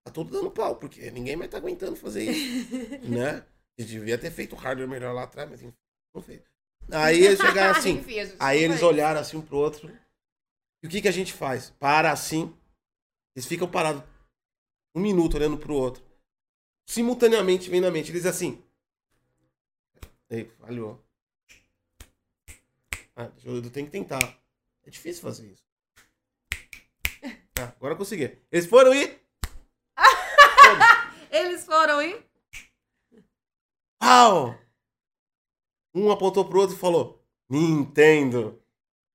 [0.04, 2.68] Tá tudo dando pau, porque ninguém mais tá aguentando fazer isso,
[3.08, 3.44] né?
[3.78, 5.74] A gente devia ter feito hardware melhor lá atrás, mas enfim,
[6.14, 6.42] não fez.
[6.90, 9.88] Aí eles chegaram assim, Enfim, a Aí eles olharam assim um pro outro.
[10.82, 11.70] E o que, que a gente faz?
[11.78, 12.52] Para assim.
[13.36, 14.02] Eles ficam parados
[14.94, 16.02] um minuto olhando pro outro.
[16.88, 18.10] Simultaneamente vem na mente.
[18.10, 18.62] Eles assim.
[20.30, 21.04] Ei, falhou.
[23.16, 24.38] Ah, eu, eu tenho que tentar.
[24.86, 25.64] É difícil fazer isso.
[27.60, 28.38] Ah, agora eu consegui.
[28.50, 29.20] Eles foram e.
[31.30, 32.24] Eles foram e...
[33.98, 34.58] Pau!
[35.92, 38.62] Um apontou pro outro e falou: Nintendo.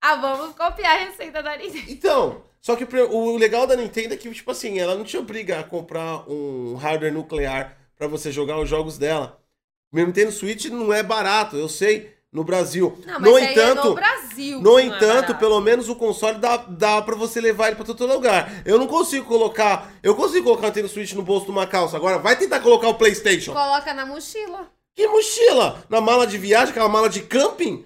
[0.02, 1.92] Ah, vamos copiar a receita da Nintendo.
[1.92, 5.62] Então, só que o legal da Nintendo é que, tipo assim, ela não te obriga
[5.62, 9.42] a comprar um hardware nuclear pra você jogar os jogos dela.
[9.96, 13.00] O meu Nintendo Switch não é barato, eu sei, no Brasil.
[13.06, 14.60] Não, mas no aí é entanto, no Brasil.
[14.62, 15.36] no é entanto, barato.
[15.36, 18.62] pelo menos o console dá, dá pra você levar ele pra todo lugar.
[18.66, 19.94] Eu não consigo colocar.
[20.04, 21.96] Eu consigo colocar o Nintendo Switch no bolso de uma calça.
[21.96, 23.54] Agora, vai tentar colocar o PlayStation.
[23.54, 24.70] Coloca na mochila.
[24.94, 25.82] Que mochila?
[25.88, 27.86] Na mala de viagem, aquela mala de camping?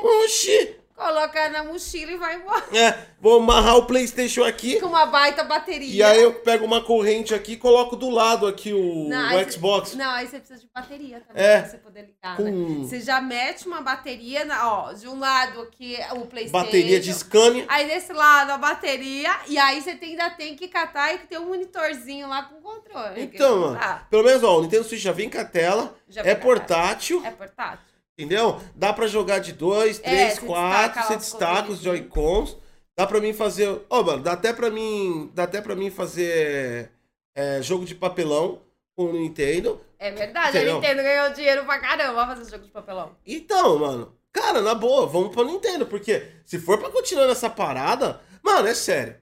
[0.00, 0.76] Oxi!
[0.98, 2.64] Coloca na mochila e vai embora.
[2.76, 4.80] É, vou amarrar o PlayStation aqui.
[4.80, 5.88] Com uma baita bateria.
[5.94, 9.50] E aí eu pego uma corrente aqui e coloco do lado aqui o, Não, o
[9.52, 9.94] Xbox.
[9.94, 11.60] Não, aí você precisa de bateria também É.
[11.60, 12.84] pra você poder ligar, Com- né?
[12.84, 16.64] Você já mete uma bateria, na, ó, de um lado aqui o Playstation.
[16.64, 17.64] Bateria de Scania.
[17.68, 21.38] Aí desse lado a bateria, e aí você tem- ainda tem que catar e ter
[21.38, 23.22] um monitorzinho lá com controle.
[23.22, 26.34] Então, mano, pelo menos, ó, o Nintendo Switch já vem com a tela, Já é
[26.34, 27.86] portátil, É portátil.
[28.18, 28.60] Entendeu?
[28.74, 31.80] Dá pra jogar de dois, É, três, você quatro, você destaca os.
[31.80, 32.56] Joy-Cons.
[32.96, 33.80] Dá pra mim fazer...
[33.88, 36.90] Ó, mano, dá até pra mim, dá até pra mim fazer
[37.32, 38.60] é, jogo de papelão
[38.96, 39.80] com o Nintendo.
[40.00, 40.78] É verdade, Entendeu?
[40.78, 43.16] a Nintendo ganhou dinheiro pra caramba fazer jogo de papelão.
[43.24, 48.20] Então, mano, cara, na boa, vamos pra Nintendo, porque se for pra continuar nessa parada,
[48.42, 49.16] mano, é sério.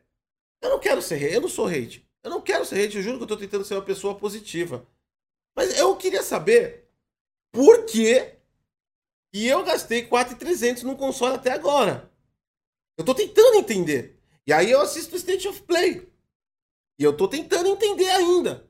[0.63, 2.09] Eu não quero ser hate, eu não sou hate.
[2.25, 4.87] Eu não quero ser hate, eu juro que eu tô tentando ser uma pessoa positiva.
[5.55, 6.89] Mas eu queria saber
[7.53, 8.36] por que
[9.37, 12.11] que eu gastei 4,300 num console até agora.
[12.97, 14.19] Eu tô tentando entender.
[14.47, 16.09] E aí eu assisto State of Play.
[16.99, 18.67] E eu tô tentando entender ainda.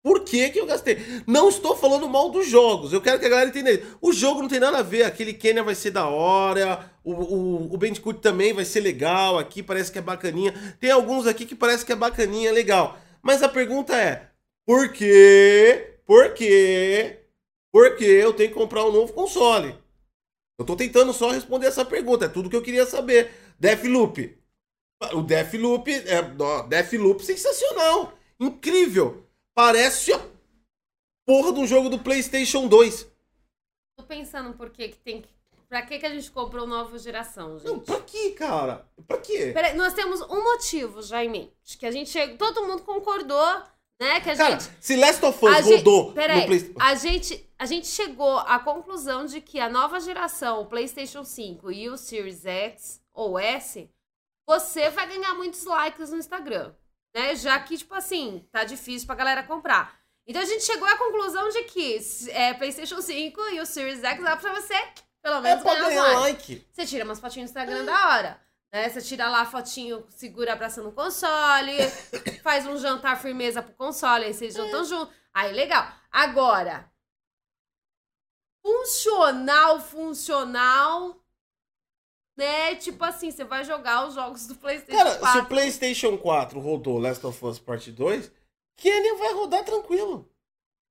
[0.00, 0.98] Por que, que eu gastei?
[1.26, 2.92] Não estou falando mal dos jogos.
[2.92, 3.82] Eu quero que a galera entenda.
[4.00, 5.02] O jogo não tem nada a ver.
[5.02, 6.88] Aquele Kenya vai ser da hora.
[7.02, 9.40] O, o, o Bandicoot também vai ser legal.
[9.40, 10.54] Aqui parece que é bacaninha.
[10.78, 12.96] Tem alguns aqui que parece que é bacaninha, legal.
[13.20, 14.30] Mas a pergunta é:
[14.64, 15.98] por quê?
[16.06, 17.23] Por quê?
[17.74, 19.76] Por que eu tenho que comprar um novo console?
[20.56, 22.26] Eu tô tentando só responder essa pergunta.
[22.26, 23.32] É tudo que eu queria saber.
[23.58, 24.38] Deathloop.
[25.12, 28.16] O Deathloop é ó, Deathloop sensacional.
[28.38, 29.26] Incrível.
[29.56, 30.24] Parece a
[31.26, 33.10] porra de um jogo do PlayStation 2.
[33.98, 35.28] Tô pensando por que que tem que...
[35.68, 37.86] Pra que que a gente comprou nova geração, Não, gente?
[37.86, 38.88] pra quê, cara?
[39.08, 39.50] Pra quê?
[39.52, 41.76] Peraí, nós temos um motivo já em mente.
[41.76, 43.64] Que a gente chegou, todo mundo concordou
[44.00, 44.20] né?
[44.20, 44.70] Que a Cara, gente.
[44.80, 46.78] se Last of Us a gente- rodou peraí, no PlayStation.
[46.80, 51.70] a gente, a gente chegou à conclusão de que a nova geração, o PlayStation 5
[51.72, 53.88] e o Series X ou S,
[54.46, 56.72] você vai ganhar muitos likes no Instagram,
[57.14, 57.34] né?
[57.36, 59.98] Já que, tipo assim, tá difícil pra galera comprar.
[60.26, 61.98] Então a gente chegou à conclusão de que
[62.30, 64.74] é, PlayStation 5 e o Series X dá pra você,
[65.22, 66.66] pelo É menos, pra ganhar ganhar like.
[66.72, 68.40] Você tira umas fotinhas no Instagram da hora.
[68.74, 68.88] Né?
[68.88, 71.76] Você tira lá a fotinho, segura abraçando o console,
[72.42, 75.12] faz um jantar firmeza pro console, aí vocês jantam junto.
[75.32, 75.86] Aí, legal.
[76.10, 76.90] Agora,
[78.60, 81.24] funcional, funcional,
[82.36, 82.74] né?
[82.74, 85.40] Tipo assim, você vai jogar os jogos do PlayStation Cara, se 4.
[85.42, 88.32] o PlayStation 4 rodou Last of Us Part 2,
[88.76, 90.28] Kenya vai rodar tranquilo.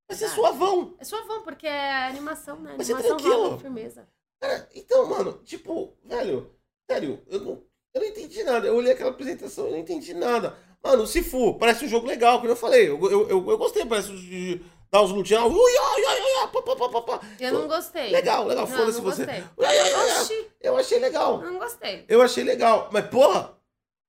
[0.08, 0.96] Vai ser suavão.
[1.00, 2.78] É suavão, porque é animação, né?
[2.78, 3.43] Vai ser Animação tranquilo.
[3.43, 4.08] rola firmeza.
[4.39, 6.58] Cara, então, mano, tipo, velho,
[6.89, 8.67] sério, eu não, eu não entendi nada.
[8.67, 10.58] Eu olhei aquela apresentação e não entendi nada.
[10.84, 12.89] Mano, o Sifu, parece um jogo legal, como eu falei.
[12.89, 15.43] Eu, eu, eu, eu gostei, parece de dar uns lutinhos.
[15.43, 17.27] Ui, ai, ai, ai, pá, pá, pá, pá, pá.
[17.39, 18.12] Eu não gostei.
[18.12, 19.25] Legal, legal, foda-se você.
[19.25, 19.43] gostei.
[19.62, 20.21] Ai, ai.
[20.21, 21.41] Oxi, Eu achei legal.
[21.41, 22.06] não gostei.
[22.08, 22.89] Eu achei legal.
[22.91, 23.58] Mas, porra,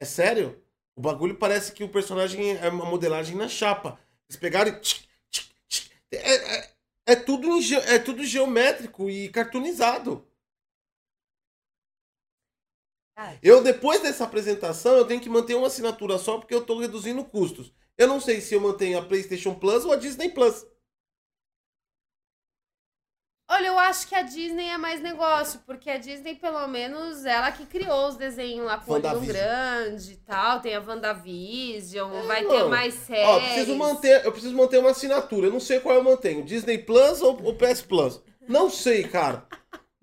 [0.00, 0.60] é sério?
[0.96, 3.98] O bagulho parece que o personagem é uma modelagem na chapa.
[4.28, 5.04] Eles pegaram e.
[6.12, 6.70] É, é,
[7.06, 7.48] é tudo,
[7.86, 10.26] é tudo geométrico e cartoonizado.
[13.42, 17.24] Eu, depois dessa apresentação, eu tenho que manter uma assinatura só porque eu tô reduzindo
[17.24, 17.72] custos.
[17.96, 20.66] Eu não sei se eu mantenho a PlayStation Plus ou a Disney Plus.
[23.48, 27.53] Olha, eu acho que a Disney é mais negócio, porque a Disney, pelo menos, ela
[27.53, 30.61] que criou os desenhos lá com o grande e tal.
[30.61, 32.70] Tem a WandaVision, É, vai ter mano.
[32.70, 33.29] mais séries.
[33.29, 35.46] Ó, preciso manter, eu preciso manter uma assinatura.
[35.48, 36.42] Eu não sei qual eu mantenho.
[36.44, 38.20] Disney Plus ou, ou PS Plus?
[38.48, 39.46] Não sei, cara.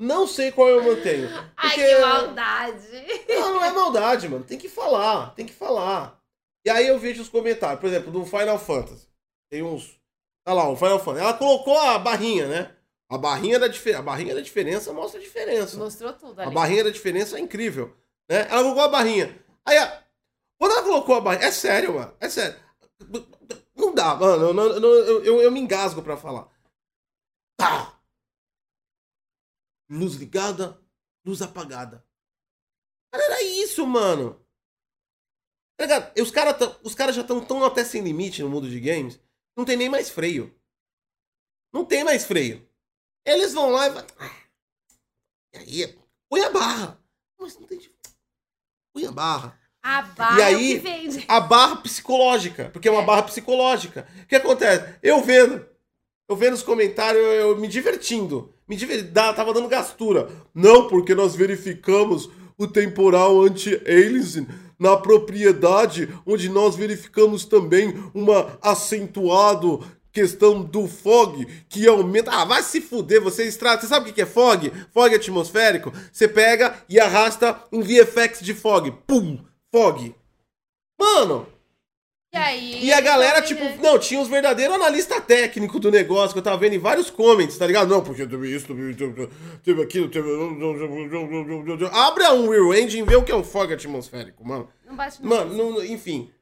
[0.01, 1.29] Não sei qual eu mantenho.
[1.55, 2.87] Ai, que maldade.
[3.29, 4.43] Não, não é maldade, mano.
[4.43, 6.19] Tem que falar, tem que falar.
[6.65, 9.07] E aí eu vejo os comentários, por exemplo, do Final Fantasy.
[9.49, 9.99] Tem uns.
[10.47, 11.23] Olha lá, o Final Fantasy.
[11.23, 12.75] Ela colocou a barrinha, né?
[13.11, 13.95] A barrinha da, difer...
[13.95, 15.77] a barrinha da diferença mostra a diferença.
[15.77, 16.53] Mostrou tudo A ali.
[16.55, 17.95] barrinha da diferença é incrível.
[18.29, 18.47] Né?
[18.49, 19.37] Ela colocou a barrinha.
[19.65, 20.01] Aí, a-
[20.57, 21.45] quando ela colocou a barrinha.
[21.47, 22.13] É sério, mano.
[22.19, 22.57] É sério.
[23.75, 24.47] Não dá, mano.
[24.59, 26.47] Eu, eu, eu- eu me engasgo pra falar.
[27.57, 27.93] Tá.
[29.91, 30.80] Luz ligada,
[31.25, 32.06] luz apagada.
[33.13, 34.39] Cara, era isso, mano.
[35.77, 36.12] Tá ligado?
[36.17, 36.56] E os caras
[36.95, 39.19] cara já estão tão até sem limite no mundo de games.
[39.56, 40.56] Não tem nem mais freio.
[41.73, 42.67] Não tem mais freio.
[43.25, 44.06] Eles vão lá e vai.
[45.54, 45.99] E aí,
[46.30, 47.04] põe a barra.
[47.39, 47.80] Mas não tem.
[48.93, 49.60] Põe a barra.
[49.84, 51.25] A barra E é aí- vende.
[51.27, 52.69] A barra psicológica.
[52.69, 53.06] Porque é uma É.
[53.06, 54.08] barra psicológica.
[54.23, 54.99] O que acontece?
[55.04, 55.67] Eu vendo.
[56.29, 58.53] Eu vendo os comentários, eu, eu me divertindo.
[58.67, 59.03] Me diver...
[59.03, 60.29] dá- Tava dando gastura.
[60.55, 64.47] Não, porque nós verificamos o temporal anti-aliasing
[64.79, 72.31] na propriedade, onde nós verificamos também uma acentuado questão do fog que aumenta.
[72.31, 73.79] Ah, vai se fuder, você extrai.
[73.79, 74.71] Você sabe o que é fog?
[74.93, 75.91] Fog atmosférico.
[76.12, 78.91] Você pega e arrasta um VFX de fog.
[79.07, 79.38] Pum!
[79.73, 80.13] Fog.
[80.99, 81.47] Mano,
[82.33, 82.85] E aí.
[82.85, 83.83] e a galera, tipo, também, né?
[83.83, 87.57] não, tinha os verdadeiros analistas técnicos do negócio, que eu tava vendo em vários comments,
[87.57, 87.89] tá ligado?
[87.89, 90.29] Não, porque teve isso, teve, aquilo, teve.
[91.91, 94.71] Abre um Rewind e vê o que é um fog atmosférico, mano.
[94.85, 96.33] Não bate no Mano, não- enfim.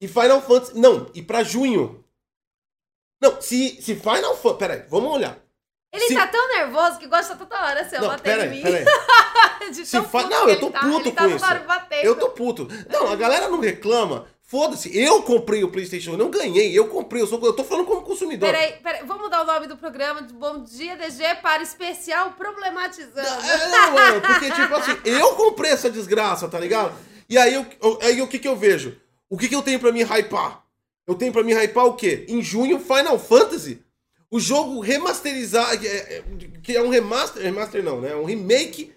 [0.00, 0.78] E Final Fantasy.
[0.78, 2.04] Não, e pra junho.
[3.20, 4.58] Não, se, se Final Fantasy.
[4.58, 5.45] Peraí, vamos olhar.
[5.96, 8.62] Ele se- tá tão nervoso que gosta toda hora assim, Não, bater em peraí, mim.
[8.62, 8.84] peraí.
[9.72, 10.80] De Se fa- Não, eu tô ele tá.
[10.80, 11.44] puto tá com isso.
[12.02, 12.68] Eu tô puto.
[12.88, 14.26] Não, a galera não reclama.
[14.48, 17.84] Foda-se, eu comprei o PlayStation, eu não ganhei, eu comprei, eu, sou, eu tô falando
[17.84, 18.48] como consumidor.
[18.48, 23.26] Peraí, peraí, vamos mudar o nome do programa de Bom Dia DG para especial problematizando.
[23.26, 26.94] É, não, mano, porque, tipo assim, eu comprei essa desgraça, tá ligado?
[27.28, 28.96] E aí, eu- aí o que que eu vejo?
[29.28, 30.62] O que que eu tenho pra me hypar?
[31.08, 32.24] Eu tenho pra me hypar o quê?
[32.28, 33.82] Em junho, Final Fantasy.
[34.30, 36.24] O jogo remasterizado, que é,
[36.62, 38.10] que é um remaster, remaster não, né?
[38.12, 38.92] É um remake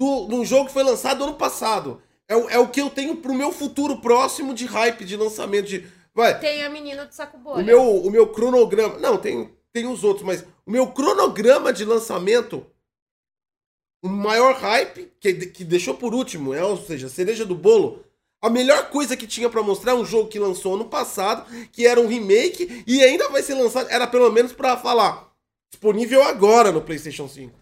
[0.00, 2.00] do, de um jogo que foi lançado ano passado.
[2.26, 5.66] É, o- é o que eu tenho pro meu futuro próximo de hype, de lançamento,
[5.68, 5.86] de...
[6.14, 7.60] Vai, Tem a menina do saco bolha.
[7.62, 8.98] o meu, o meu cronograma.
[8.98, 12.64] Não, tem, tem os outros, mas o meu cronograma de lançamento.
[14.02, 18.04] O maior hype, que, que deixou por último, é, ou seja, a cereja do bolo.
[18.44, 21.86] A melhor coisa que tinha pra mostrar é um jogo que lançou ano passado, que
[21.86, 23.88] era um remake, e ainda vai ser lançado.
[23.90, 25.28] Era pelo menos pra falar.
[25.72, 27.58] Disponível agora no PlayStation 5.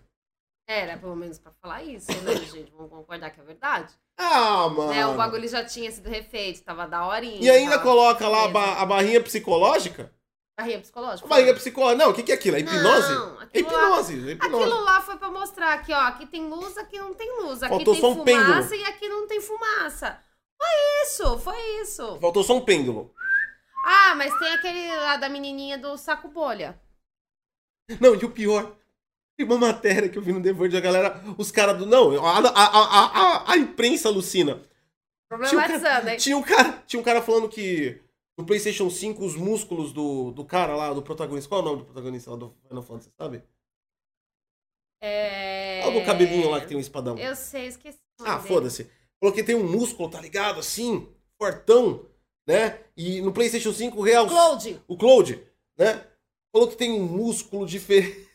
[0.69, 2.73] Era, pelo menos pra falar isso, né, gente?
[2.77, 3.93] Vamos concordar que é verdade.
[4.19, 4.91] Ah, mano.
[4.93, 7.39] Né, o bagulho já tinha sido refeito, tava daorinha.
[7.41, 10.13] E ainda coloca lá a, ba- a barrinha psicológica?
[10.59, 11.29] Barrinha psicológica.
[11.29, 12.05] Barrinha psicológica.
[12.05, 12.57] Não, o que, que é aquilo?
[12.57, 13.13] É hipnose?
[13.15, 14.13] Não, aquilo lá- hipnose.
[14.29, 14.65] é hipnose.
[14.65, 16.01] Aquilo lá foi pra mostrar aqui, ó.
[16.01, 17.63] Aqui tem luz, aqui não tem luz.
[17.63, 20.19] Aqui Faltou tem um fumaça e aqui não tem fumaça.
[21.03, 22.19] Isso, foi isso.
[22.21, 23.15] Faltou só um pêndulo.
[23.85, 26.81] Ah, mas tem aquele lá da menininha do saco bolha.
[28.01, 28.77] Não, e o pior,
[29.37, 31.87] tem uma matéria que eu vi no The Verge, a galera, os caras do.
[31.87, 34.63] Não, a, a, a, a, imprensa alucina.
[35.29, 36.17] Problematizando, hein?
[36.17, 38.01] Tinha um, cara, tinha um cara falando que
[38.39, 41.49] no PlayStation 5 os músculos do, do cara lá, do protagonista.
[41.49, 43.43] Qual é o nome do protagonista lá do Final Fantasy, sabe?
[45.01, 45.83] É...
[45.85, 47.19] Olha o cabelinho lá que tem um espadão.
[47.19, 47.99] Eu sei, esqueci.
[48.21, 48.89] Ah, foda-se.
[49.23, 50.59] Falou que tem um músculo, tá ligado?
[50.59, 51.09] Assim,
[51.39, 52.05] fortão,
[52.45, 52.81] né?
[52.97, 54.27] E no PlayStation 5 real.
[54.27, 54.83] Cloud.
[54.89, 55.41] O Cloud,
[55.79, 56.05] né?
[56.51, 58.29] Falou que tem um músculo diferente.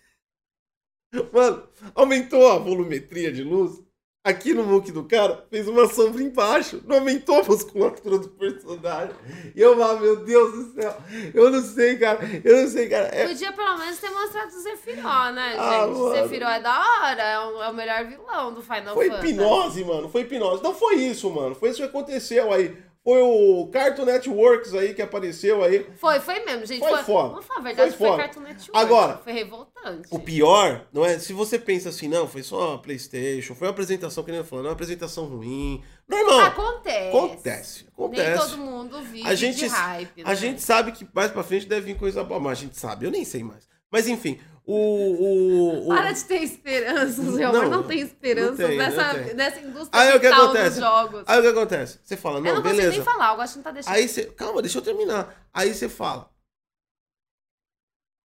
[1.33, 3.83] Mano, aumentou a volumetria de luz.
[4.27, 6.81] Aqui no muque do cara, fez uma sombra embaixo.
[6.85, 9.15] Não aumentou a musculatura do personagem.
[9.55, 10.97] E eu, ah, meu Deus do céu.
[11.33, 12.19] Eu não sei, cara.
[12.43, 13.07] Eu não sei, cara.
[13.15, 15.59] É- Podia pelo menos ter mostrado o Zefiró, né, gente?
[15.59, 16.15] Ah, o mano.
[16.15, 19.31] Zefiró é da hora, é o, é o melhor vilão do Final Foi Fantasy.
[19.31, 20.09] hipnose, mano.
[20.09, 20.61] Foi hipnose.
[20.63, 21.55] Não foi isso, mano.
[21.55, 22.75] Foi isso que aconteceu aí.
[23.07, 25.87] Foi o Cartoon Networks aí que apareceu aí.
[25.95, 26.79] Foi, foi mesmo, gente.
[26.79, 27.29] Foi foda.
[27.29, 28.17] Vamos falar a verdade, Foi foi.
[28.17, 28.71] Cartoon Network.
[28.73, 30.09] Agora, Foi revoltante.
[30.11, 31.17] O pior, não é?
[31.17, 34.43] Se você pensa assim, não, foi só uma Playstation, foi uma apresentação, que nem eu
[34.43, 35.81] falando, uma apresentação ruim.
[36.05, 36.41] Normal.
[36.47, 37.07] Acontece.
[37.07, 37.85] Acontece.
[37.85, 38.39] Nem Acontece.
[38.41, 40.35] todo mundo vive A gente, hype, a né?
[40.35, 43.11] gente sabe que mais pra frente deve vir coisa boa, mas a gente sabe, eu
[43.11, 43.69] nem sei mais.
[43.89, 44.37] Mas enfim,
[44.67, 44.73] o.
[44.73, 45.87] o, o...
[45.87, 47.63] Para de ter esperanças, meu amor.
[47.63, 50.69] Não, Não tem esperanças não tem, nessa, não nessa indústria Aí o que acontece?
[50.69, 51.23] dos jogos.
[51.25, 51.99] Aí o que acontece?
[52.03, 52.95] Você fala, eu não, não consigo beleza.
[52.97, 53.93] nem falar, eu de não tá deixando.
[53.93, 54.25] Aí você.
[54.25, 55.49] Calma, deixa eu terminar.
[55.53, 56.29] Aí você fala.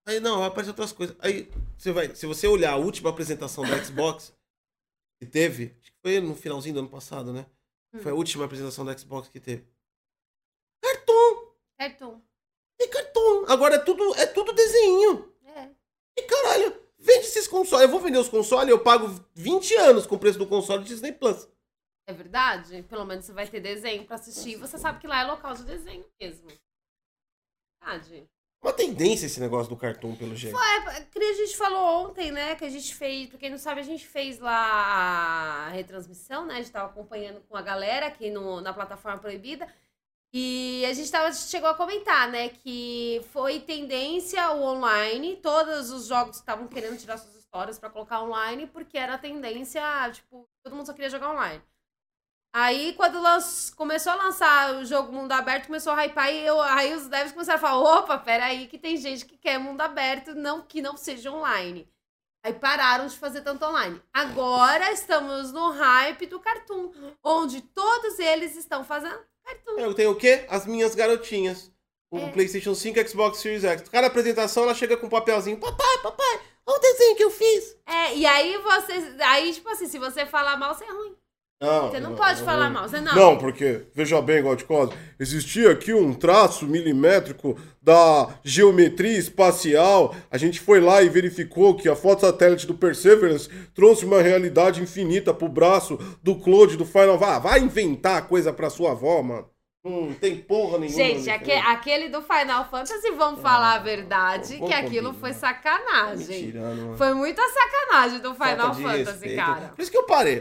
[0.09, 1.15] Aí não, vai aparecer outras coisas.
[1.21, 2.15] Aí você vai.
[2.15, 4.33] Se você olhar a última apresentação da Xbox
[5.21, 7.45] que teve, acho que foi no finalzinho do ano passado, né?
[8.01, 9.67] Foi a última apresentação da Xbox que teve.
[10.83, 11.53] Cartão!
[11.79, 12.21] Cartoon.
[12.81, 13.45] E cartão!
[13.49, 15.32] Agora é tudo, é tudo desenho.
[16.17, 16.21] É.
[16.21, 17.85] E caralho, vende esses consoles.
[17.85, 20.91] Eu vou vender os consoles, eu pago 20 anos com o preço do console de
[20.91, 21.49] Disney Plus.
[22.07, 22.83] É verdade?
[22.85, 24.57] Pelo menos você vai ter desenho pra assistir.
[24.57, 26.49] Você sabe que lá é local de desenho mesmo.
[27.81, 28.29] Verdade.
[28.63, 30.57] Uma tendência esse negócio do cartão, pelo jeito.
[30.57, 32.55] É, que a gente falou ontem, né?
[32.55, 36.55] Que a gente fez, pra quem não sabe, a gente fez lá a retransmissão, né?
[36.55, 39.67] A gente tava acompanhando com a galera aqui no, na plataforma proibida.
[40.35, 42.49] E a gente tava, chegou a comentar, né?
[42.49, 45.37] Que foi tendência o online.
[45.37, 50.49] Todos os jogos estavam querendo tirar suas histórias pra colocar online, porque era tendência, tipo,
[50.63, 51.63] todo mundo só queria jogar online.
[52.55, 56.61] Aí, quando lanç- começou a lançar o jogo mundo aberto, começou a hypar e eu,
[56.61, 60.35] aí os devs começaram a falar: opa, peraí, que tem gente que quer mundo aberto,
[60.35, 61.91] não que não seja online.
[62.45, 64.03] Aí pararam de fazer tanto online.
[64.13, 66.91] Agora estamos no hype do Cartoon,
[67.23, 69.79] onde todos eles estão fazendo Cartoon.
[69.79, 70.45] Eu tenho o quê?
[70.49, 71.71] As minhas garotinhas.
[72.11, 72.31] O É.
[72.31, 73.89] PlayStation 5 Xbox Series X.
[73.89, 75.57] Cada apresentação ela chega com um papelzinho.
[75.57, 77.77] Papai, papai, olha o desenho que eu fiz.
[77.87, 78.93] É, e aí você.
[79.21, 81.17] Aí, tipo assim, se você falar mal, você é ruim.
[81.63, 82.89] Não, Você não pode falar mal.
[82.89, 83.15] Você não.
[83.15, 90.13] Não, porque, veja bem, Goldcose, existia aqui um traço milimétrico da geometria espacial.
[90.29, 94.83] A gente foi lá e verificou que a foto satélite do Perseverance trouxe uma realidade
[94.83, 97.17] infinita pro braço do Claude do Final.
[97.17, 99.47] Vá, vai inventar coisa pra sua avó, mano.
[99.85, 100.97] Não tem porra nenhuma.
[100.97, 101.59] Gente, aque- né?
[101.61, 105.15] aquele do Final Fantasy, vamos falar a verdade, que aquilo combinar.
[105.21, 106.27] foi sacanagem.
[106.29, 106.97] Mentirando, mano.
[106.97, 109.37] Foi muita sacanagem do Final Fantasy, respeito.
[109.37, 109.69] cara.
[109.75, 110.41] Por isso que eu parei.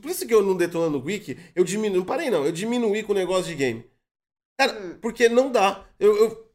[0.00, 1.98] Por isso que eu não detonando o Wiki, eu diminui.
[1.98, 2.44] Não parei, não.
[2.44, 3.84] Eu diminuí com o negócio de game.
[4.60, 4.98] Cara, Hum.
[5.00, 5.82] porque não dá.
[5.98, 6.52] Eu, eu-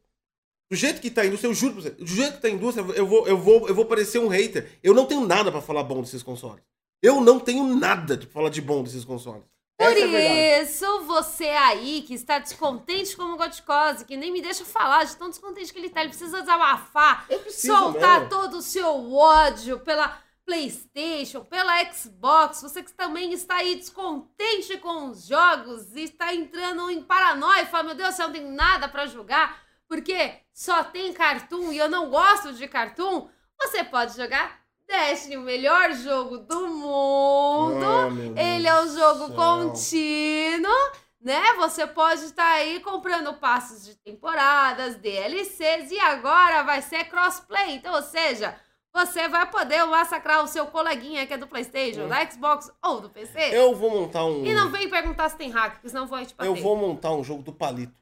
[0.70, 2.50] do jeito que tá a indústria, eu juro pra você, do jeito que tá a
[2.52, 4.78] indústria, eu vou, eu vou, eu vou parecer um hater.
[4.82, 6.62] Eu não tenho nada pra falar bom desses consoles.
[7.02, 9.42] Eu não tenho nada de falar de bom desses consoles.
[9.78, 14.64] Por é isso, você aí que está descontente como o Gotcose, que nem me deixa
[14.64, 18.28] falar de tão descontente que ele tá, ele precisa desabafar, preciso soltar mesmo.
[18.28, 25.10] todo o seu ódio pela PlayStation, pela Xbox, você que também está aí descontente com
[25.10, 28.88] os jogos e está entrando em paranoia e fala: Meu Deus, eu não tenho nada
[28.88, 33.28] pra jogar porque só tem cartoon e eu não gosto de cartoon.
[33.58, 38.14] Você pode jogar Destiny, o melhor jogo do mundo.
[38.14, 39.36] Deus Ele é um do jogo céu.
[39.36, 41.52] contínuo, né?
[41.58, 47.74] Você pode estar aí comprando passos de temporadas, DLCs e agora vai ser crossplay.
[47.74, 48.58] Então, ou seja,
[48.94, 53.10] você vai poder massacrar o seu coleguinha que é do PlayStation, da Xbox ou do
[53.10, 53.38] PC.
[53.38, 53.52] Hum.
[53.52, 54.44] Eu vou montar um.
[54.44, 56.48] E não vem perguntar se tem hack, porque senão vou te bater.
[56.48, 58.00] Eu vou montar um jogo do palito.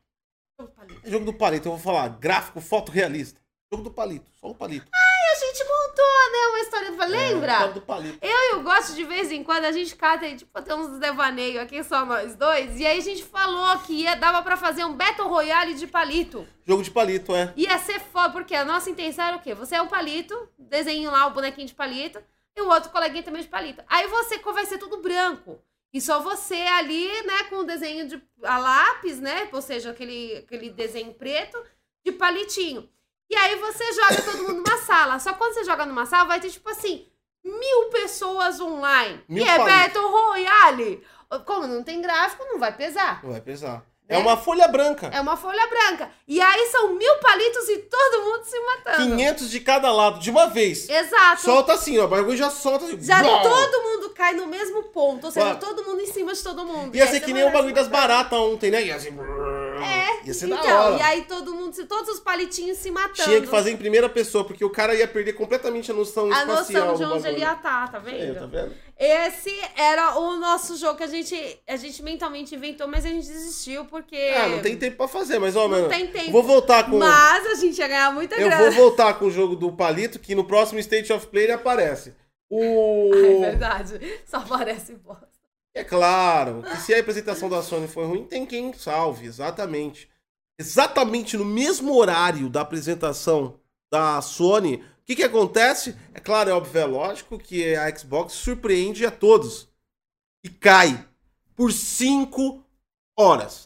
[0.59, 0.99] Opa, ali.
[1.05, 3.41] Jogo do palito, eu vou falar gráfico fotorrealista.
[3.71, 4.87] Jogo do palito, só o palito.
[4.87, 7.12] E a gente montou, né, uma história do...
[7.12, 7.59] Lembra?
[7.61, 8.19] Jogo do palito.
[8.23, 11.01] Eu e o Gosto, de vez em quando, a gente cata e, tipo, tem uns
[11.01, 12.79] devaneios aqui, só nós dois.
[12.79, 16.47] E aí a gente falou que ia, dava pra fazer um Battle Royale de palito.
[16.64, 17.53] Jogo de palito, é.
[17.57, 19.53] Ia ser foda, porque a nossa intenção era o quê?
[19.55, 22.23] Você é um palito, desenho lá o bonequinho de palito,
[22.55, 23.83] e o outro coleguinha também de palito.
[23.89, 25.61] Aí você vai ser tudo branco.
[25.93, 29.49] E só você ali, né, com o desenho de a lápis, né?
[29.53, 31.61] Ou seja, aquele, aquele desenho preto
[32.05, 32.89] de palitinho.
[33.29, 35.18] E aí você joga todo mundo numa sala.
[35.18, 37.07] Só que quando você joga numa sala, vai ter, tipo assim,
[37.45, 39.20] mil pessoas online.
[39.29, 39.81] Mil e é palitos.
[39.83, 41.03] Battle Royale.
[41.45, 43.20] Como não tem gráfico, não vai pesar.
[43.24, 43.85] Não vai pesar.
[44.09, 44.14] Né?
[44.14, 45.09] É uma folha branca.
[45.12, 46.09] É uma folha branca.
[46.29, 48.99] E aí são mil palitos e todo mundo se matando.
[49.16, 50.89] 500 de cada lado, de uma vez.
[50.89, 51.43] Exato.
[51.43, 52.05] Solta assim, ó.
[52.05, 52.85] O bagulho já solta.
[52.85, 53.43] assim, Já Blau!
[53.43, 55.24] todo mundo cai no mesmo ponto.
[55.24, 55.55] Ou seja, Ué.
[55.57, 56.95] todo mundo em cima de todo mundo.
[56.97, 58.85] Ia E ser que vai nem o bagulho das baratas ontem, né?
[58.85, 59.11] Ia assim.
[59.83, 60.27] É.
[60.27, 60.97] Ia ser então, da hora.
[60.99, 63.22] e aí todo mundo, todos os palitinhos se matando.
[63.29, 66.41] Tinha que fazer em primeira pessoa, porque o cara ia perder completamente a noção a
[66.43, 68.35] espacial noção de onde ele ia estar, tá É, vendo?
[68.41, 68.72] tá vendo?
[68.99, 73.27] Esse era o nosso jogo que a gente, a gente mentalmente inventou, mas a gente
[73.27, 74.16] desistiu porque.
[74.37, 75.89] Ah, não tem tempo pra fazer, mas ó, Não mano.
[75.89, 76.31] tem tempo.
[76.33, 76.97] Vou voltar com.
[76.99, 78.62] Mas a gente ia ganhar muita Eu grana.
[78.64, 82.14] vou voltar com o jogo do Palito, que no próximo State of Play ele aparece.
[82.51, 83.11] O.
[83.45, 84.01] É verdade.
[84.24, 85.29] Só parece bosta.
[85.77, 90.09] É claro que se a apresentação da Sony foi ruim, tem quem salve, exatamente.
[90.59, 93.61] Exatamente no mesmo horário da apresentação
[93.93, 95.95] da Sony, o que, que acontece?
[96.14, 99.68] É claro, é óbvio, é lógico que a Xbox surpreende a todos.
[100.43, 101.07] E cai
[101.55, 102.64] por 5
[103.14, 103.66] horas.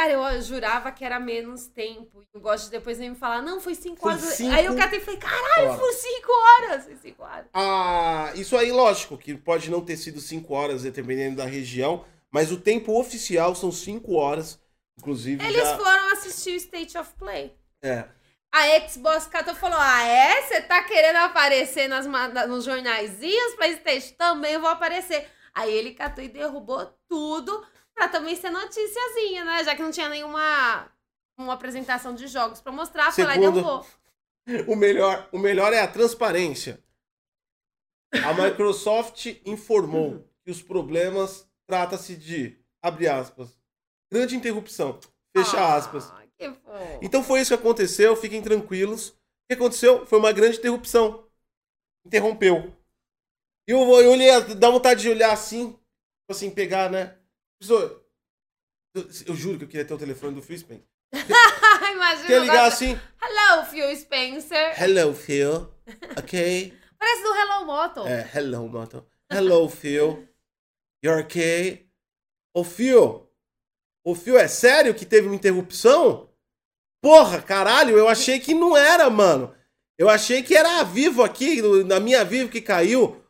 [0.00, 2.22] Cara, eu jurava que era menos tempo.
[2.22, 4.22] E o Gosto depois veio me falar, não, foi cinco horas.
[4.22, 6.84] cinco Aí eu catei e falei, caralho, foi cinco horas.
[6.84, 7.46] Foi cinco horas.
[7.52, 12.50] Ah, isso aí, lógico, que pode não ter sido 5 horas, dependendo da região, mas
[12.50, 14.58] o tempo oficial são 5 horas.
[14.98, 15.76] Inclusive, Eles já.
[15.76, 17.54] foram assistir o State of Play.
[17.82, 18.06] É.
[18.50, 20.42] A Xbox catou e falou: Ah, é?
[20.42, 22.06] Você tá querendo aparecer nas,
[22.48, 23.54] nos jornaizinhos?
[23.54, 25.28] PlayStation também vou aparecer.
[25.54, 27.62] Aí ele catou e derrubou tudo
[28.00, 29.62] pra também ser noticiazinha, né?
[29.62, 30.90] Já que não tinha nenhuma
[31.38, 33.86] uma apresentação de jogos pra mostrar, foi lá e derrubou.
[34.66, 36.82] O melhor, o melhor é a transparência.
[38.24, 43.56] A Microsoft informou que os problemas trata-se de, abre aspas,
[44.10, 44.98] grande interrupção,
[45.36, 46.10] fecha Ah, aspas.
[47.02, 49.10] Então foi isso que aconteceu, fiquem tranquilos.
[49.10, 49.14] O
[49.50, 50.06] que aconteceu?
[50.06, 51.28] Foi uma grande interrupção.
[52.06, 52.74] Interrompeu.
[53.68, 57.19] E eu, vou- eu olhei, dá vontade de olhar assim, tipo assim, pegar, né?
[57.60, 58.02] Pessoa,
[58.94, 60.86] Eu, juro que eu queria ter o telefone do Phil Spencer.
[61.92, 62.26] Imagina.
[62.26, 62.98] Quer ligar assim?
[63.20, 64.82] Hello, Phil Spencer.
[64.82, 65.70] Hello, Phil.
[66.18, 66.74] Ok?
[66.98, 68.06] Parece do Hello Moto.
[68.06, 69.06] É, hello, Moto.
[69.30, 70.26] Hello, Phil.
[71.04, 71.86] You're okay?
[72.54, 73.30] Ô, Phil.
[74.02, 76.30] Ô, Phil, é sério que teve uma interrupção?
[77.02, 79.54] Porra, caralho, eu achei que não era, mano.
[79.98, 83.22] Eu achei que era a Vivo aqui, na minha Vivo que caiu.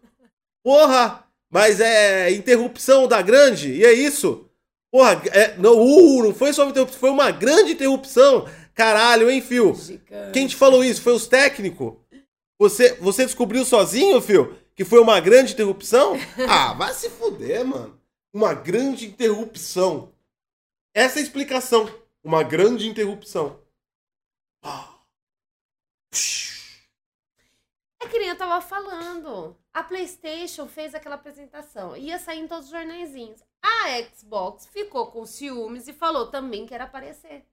[0.63, 4.49] Porra, mas é interrupção da grande, e é isso?
[4.91, 8.49] Porra, é, não, uh, não foi só uma interrupção, foi uma grande interrupção.
[8.75, 9.75] Caralho, hein, Phil?
[9.75, 10.33] Gigante.
[10.33, 11.03] Quem te falou isso?
[11.03, 11.95] Foi os técnicos?
[12.59, 16.15] Você, você descobriu sozinho, Phil, que foi uma grande interrupção?
[16.49, 17.99] Ah, vai se fuder, mano.
[18.33, 20.13] Uma grande interrupção.
[20.95, 21.89] Essa é a explicação.
[22.23, 23.61] Uma grande interrupção.
[24.63, 24.89] Ah.
[28.01, 29.57] É que nem eu tava falando.
[29.73, 31.97] A PlayStation fez aquela apresentação.
[31.97, 33.43] Ia sair em todos os jornaizinhos.
[33.63, 37.47] A Xbox ficou com ciúmes e falou também que era aparecer.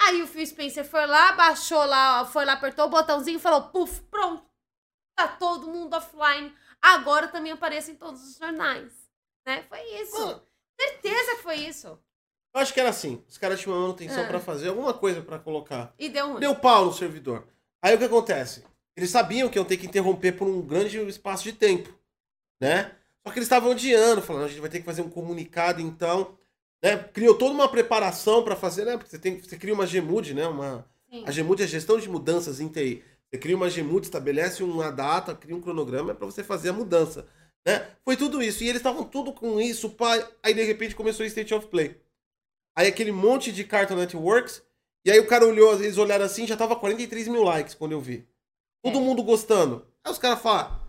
[0.00, 3.64] Aí o Phil Spencer foi lá, baixou lá, foi lá, apertou o botãozinho e falou:
[3.64, 4.42] puf, pronto.
[5.14, 6.54] Tá todo mundo offline.
[6.80, 8.90] Agora também aparece em todos os jornais.
[9.44, 9.62] Né?
[9.68, 10.18] Foi isso.
[10.18, 10.42] Mano,
[10.80, 11.88] Certeza que foi isso.
[12.54, 13.22] eu acho que era assim.
[13.28, 14.26] Os caras tinham manutenção Ah.
[14.26, 15.92] pra fazer alguma coisa pra colocar.
[15.98, 16.40] E deu ruim.
[16.40, 17.46] Deu pau no servidor.
[17.82, 18.64] Aí o que acontece?
[18.96, 21.92] Eles sabiam que iam ter que interromper por um grande espaço de tempo,
[22.60, 22.92] né?
[23.24, 26.36] Só que eles estavam odiando, falando, a gente vai ter que fazer um comunicado, então,
[26.82, 26.96] né?
[27.12, 28.96] Criou toda uma preparação pra fazer, né?
[28.96, 30.46] Porque você tem, você cria uma GMUD, né?
[30.46, 31.24] Uma Sim.
[31.26, 33.02] a GMUD é gestão de mudanças em TI.
[33.30, 37.26] Você cria uma GMUD, estabelece uma data, cria um cronograma pra você fazer a mudança,
[37.66, 37.86] né?
[38.04, 40.26] Foi tudo isso e eles estavam tudo com isso, pai.
[40.42, 42.00] Aí de repente começou o State of Play.
[42.74, 44.62] Aí aquele monte de Cartoon Networks
[45.04, 48.00] e aí o cara olhou, eles olharam assim, já tava 43 mil likes quando eu
[48.00, 48.26] vi.
[48.82, 49.00] Todo É.
[49.00, 49.86] mundo gostando.
[50.04, 50.80] Aí os caras falaram.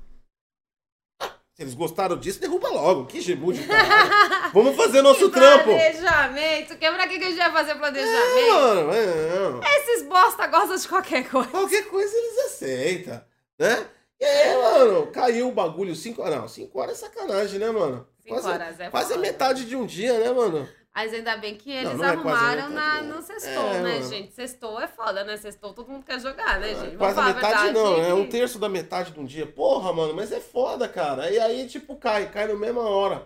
[1.22, 3.06] "Ah, se eles gostaram disso, derruba logo.
[3.06, 3.60] Que gemude.
[4.54, 5.66] Vamos fazer nosso Que trampo.
[5.66, 6.78] Planejamento.
[6.78, 8.52] Que pra que que a gente vai fazer É, planejamento?
[8.54, 9.62] mano, é, não.
[9.64, 11.50] Esses bosta gostam de qualquer coisa.
[11.50, 13.22] Qualquer coisa eles aceitam,
[13.60, 13.88] né?
[14.20, 16.38] E aí, mano, caiu o bagulho 5 horas.
[16.40, 18.08] Não, 5 horas é sacanagem, né, mano?
[18.22, 20.70] Cinco Quase, horas é quase a metade de um dia, né, mano?
[20.94, 23.14] Mas ainda bem que eles não é a arrumaram na, metade, né?
[23.14, 24.10] no sextou, É, né, mano.
[24.10, 24.34] gente?
[24.34, 25.38] Sextou é foda, né?
[25.38, 26.98] Sextou todo mundo quer jogar, né, gente?
[26.98, 29.48] Vamos Quase a metade verdade não, é um terço da metade de um dia.
[29.48, 31.32] Porra, mano, mas é foda, cara.
[31.32, 33.26] E aí, tipo, cai, cai na mesma hora.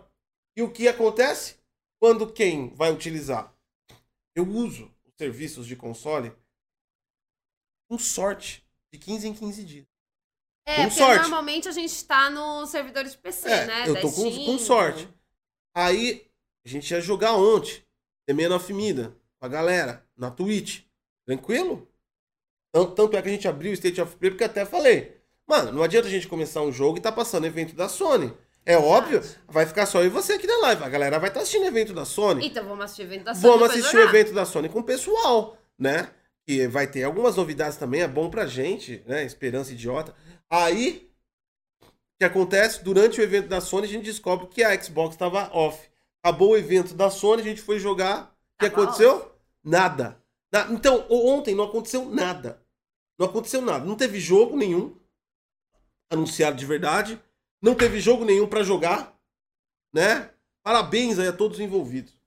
[0.55, 1.57] E o que acontece?
[1.99, 3.51] Quando quem vai utilizar?
[4.35, 6.31] Eu uso os serviços de console
[7.89, 8.63] com sorte
[8.93, 9.85] de 15 em 15 dias.
[10.67, 11.21] É, com porque sorte.
[11.21, 13.83] normalmente a gente tá nos servidores de PC, É, né?
[13.87, 14.45] eu da tô com, Steam.
[14.45, 15.07] com sorte.
[15.75, 16.29] Aí
[16.65, 17.83] a gente ia jogar ontem,
[18.27, 20.81] The Man of Mida, com a galera, na Twitch.
[21.25, 21.87] Tranquilo?
[22.71, 25.15] Tanto, tanto é que a gente abriu o State of Play, porque até falei.
[25.47, 28.33] Mano, não adianta a gente começar um jogo e tá passando evento da Sony.
[28.65, 30.83] É óbvio, vai ficar só eu e você aqui na live.
[30.83, 32.47] A galera vai estar tá assistindo evento da Sony.
[32.47, 33.53] Então vamos assistir o evento da Sony.
[33.53, 36.09] Vamos assistir o evento da Sony com o pessoal, né?
[36.47, 39.23] Que vai ter algumas novidades também, é bom pra gente, né?
[39.23, 40.15] Esperança idiota.
[40.49, 41.07] Aí,
[41.83, 41.87] o
[42.19, 42.83] que acontece?
[42.83, 45.87] Durante o evento da Sony, a gente descobre que a Xbox estava off.
[46.25, 48.35] Acabou o evento da Sony, a gente foi jogar.
[48.55, 49.17] O que aconteceu?
[49.17, 49.31] Off.
[49.63, 50.19] Nada.
[50.71, 52.65] Então, ontem não aconteceu nada.
[53.15, 53.85] Não aconteceu nada.
[53.85, 54.99] Não teve jogo nenhum
[56.11, 57.21] anunciado de verdade.
[57.61, 59.15] Não teve jogo nenhum para jogar,
[59.93, 60.33] né?
[60.63, 62.19] Parabéns aí a todos os envolvidos.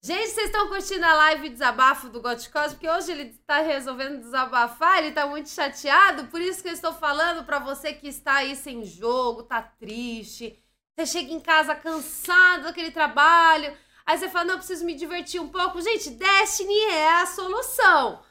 [0.00, 2.72] Gente, vocês estão curtindo a live desabafo do Goticos?
[2.72, 6.92] Porque hoje ele está resolvendo desabafar, ele está muito chateado, por isso que eu estou
[6.92, 10.62] falando para você que está aí sem jogo, tá triste.
[10.96, 13.76] Você chega em casa cansado daquele trabalho,
[14.06, 15.80] aí você fala: "Não, preciso me divertir um pouco".
[15.82, 18.22] Gente, Destiny é a solução.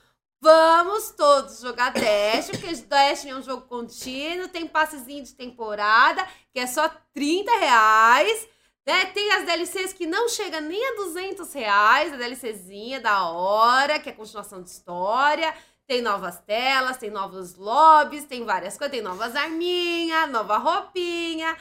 [0.41, 6.59] Vamos todos jogar Destiny, porque Destiny é um jogo contínuo, tem passezinho de temporada, que
[6.59, 8.47] é só 30 reais.
[8.86, 9.05] Né?
[9.07, 14.09] Tem as DLCs que não chega nem a 200 reais, a DLCzinha da hora, que
[14.09, 15.53] é continuação de história.
[15.88, 21.55] Tem novas telas, tem novos lobbies, tem várias coisas, tem novas arminhas, nova roupinha.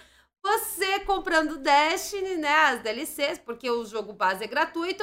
[0.45, 5.03] Você comprando Destiny, né, as DLCs, porque o jogo base é gratuito,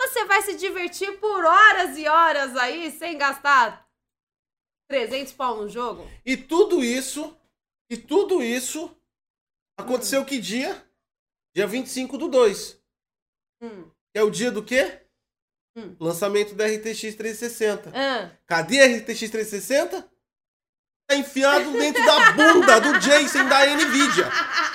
[0.00, 3.86] você vai se divertir por horas e horas aí, sem gastar
[4.88, 6.10] 300 pau no jogo.
[6.24, 7.36] E tudo isso,
[7.90, 8.90] e tudo isso
[9.78, 10.24] aconteceu hum.
[10.24, 10.82] que dia?
[11.54, 12.80] Dia 25 do 2.
[13.60, 13.90] Hum.
[14.14, 15.02] É o dia do quê?
[15.76, 15.94] Hum.
[16.00, 17.92] Lançamento da RTX 360.
[17.94, 18.30] Ah.
[18.46, 20.10] Cadê a RTX 360?
[21.06, 24.30] Tá enfiado dentro da bunda do Jason da Nvidia.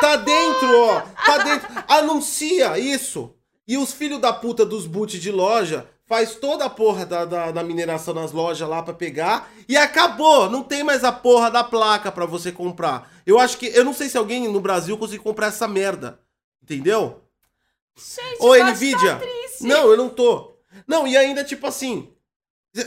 [0.00, 1.00] Tá dentro, ó.
[1.24, 1.68] Tá dentro.
[1.88, 3.34] Anuncia isso.
[3.66, 7.50] E os filhos da puta dos boot de loja faz toda a porra da, da,
[7.52, 10.50] da, mineração nas lojas lá para pegar e acabou.
[10.50, 13.08] Não tem mais a porra da placa para você comprar.
[13.24, 13.66] Eu acho que.
[13.66, 16.18] Eu não sei se alguém no Brasil conseguiu comprar essa merda.
[16.60, 17.22] Entendeu?
[17.96, 19.16] Gente, Ô, Nvidia.
[19.16, 19.26] Tá
[19.60, 20.56] não, eu não tô.
[20.86, 22.08] Não, e ainda, tipo assim.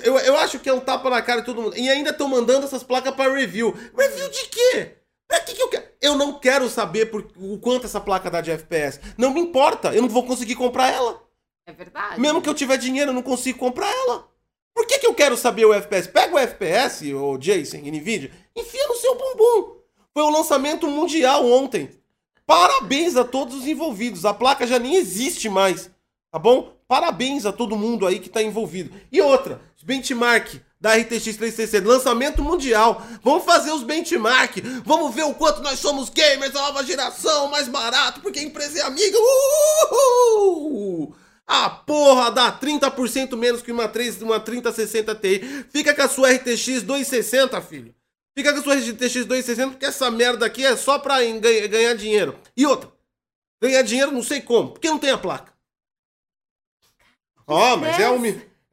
[0.03, 1.77] Eu, eu acho que é um tapa na cara de todo mundo.
[1.77, 3.73] E ainda estão mandando essas placas para review.
[3.97, 4.97] Review de quê?
[5.27, 5.83] Pra que, que eu quero?
[6.01, 8.99] Eu não quero saber por, o quanto essa placa dá de FPS.
[9.17, 11.21] Não me importa, eu não vou conseguir comprar ela.
[11.65, 12.19] É verdade.
[12.19, 14.27] Mesmo que eu tiver dinheiro, eu não consigo comprar ela.
[14.73, 16.09] Por que, que eu quero saber o FPS?
[16.09, 19.77] Pega o FPS, o Jason, Nvidia, enfia no seu bumbum.
[20.13, 21.89] Foi o lançamento mundial ontem.
[22.45, 24.25] Parabéns a todos os envolvidos.
[24.25, 25.89] A placa já nem existe mais.
[26.31, 26.73] Tá bom?
[26.87, 28.95] Parabéns a todo mundo aí que tá envolvido.
[29.11, 33.01] E outra, benchmark da RTX 360, lançamento mundial.
[33.23, 37.69] Vamos fazer os benchmark, vamos ver o quanto nós somos gamers, a nova geração, mais
[37.69, 39.17] barato, porque a empresa é amiga.
[39.89, 41.15] Uhul!
[41.47, 45.65] A porra dá 30% menos que uma, 3, uma 3060 Ti.
[45.69, 47.95] Fica com a sua RTX 260, filho.
[48.35, 52.37] Fica com a sua RTX 260, porque essa merda aqui é só pra ganhar dinheiro.
[52.57, 52.91] E outra,
[53.61, 55.53] ganhar dinheiro não sei como, porque não tem a placa.
[57.47, 58.19] Ó, oh, mas é um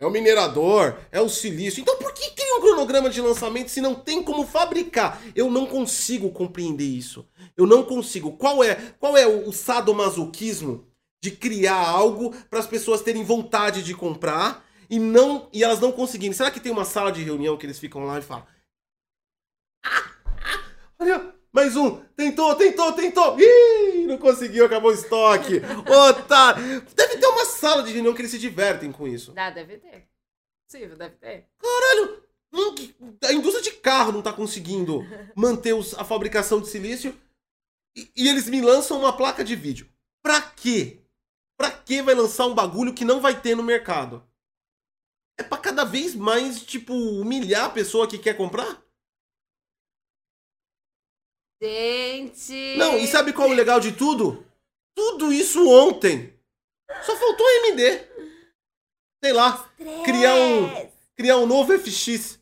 [0.01, 1.83] é o minerador, é o silício.
[1.83, 5.21] Então por que cria um cronograma de lançamento se não tem como fabricar?
[5.37, 7.29] Eu não consigo compreender isso.
[7.55, 8.33] Eu não consigo.
[8.33, 10.87] Qual é, qual é o sadomasoquismo
[11.23, 15.93] de criar algo para as pessoas terem vontade de comprar e não e elas não
[15.93, 16.33] conseguirem?
[16.33, 18.47] Será que tem uma sala de reunião que eles ficam lá e falam:
[19.85, 20.11] ah,
[20.43, 20.65] ah,
[20.99, 22.01] "Olha, mais um.
[22.17, 23.39] Tentou, tentou, tentou.
[23.41, 25.61] Ih, não conseguiu, acabou o estoque.
[26.09, 26.81] Otário.
[26.95, 29.33] Deve ter uma sala de reunião que eles se divertem com isso.
[29.33, 30.09] Dá, deve ter.
[30.67, 31.47] Possível, deve ter.
[31.59, 32.23] Caralho.
[33.25, 37.15] A indústria de carro não tá conseguindo manter os, a fabricação de silício.
[37.97, 39.89] E, e eles me lançam uma placa de vídeo.
[40.23, 41.01] Pra quê?
[41.57, 44.25] Pra que vai lançar um bagulho que não vai ter no mercado?
[45.39, 48.83] É pra cada vez mais, tipo, humilhar a pessoa que quer comprar?
[51.63, 52.77] Gente!
[52.77, 54.47] Não, e sabe qual é o legal de tudo?
[54.95, 56.35] Tudo isso ontem.
[57.03, 57.83] Só faltou a AMD.
[59.23, 59.71] Sei lá,
[60.05, 62.41] criar um criar um novo FX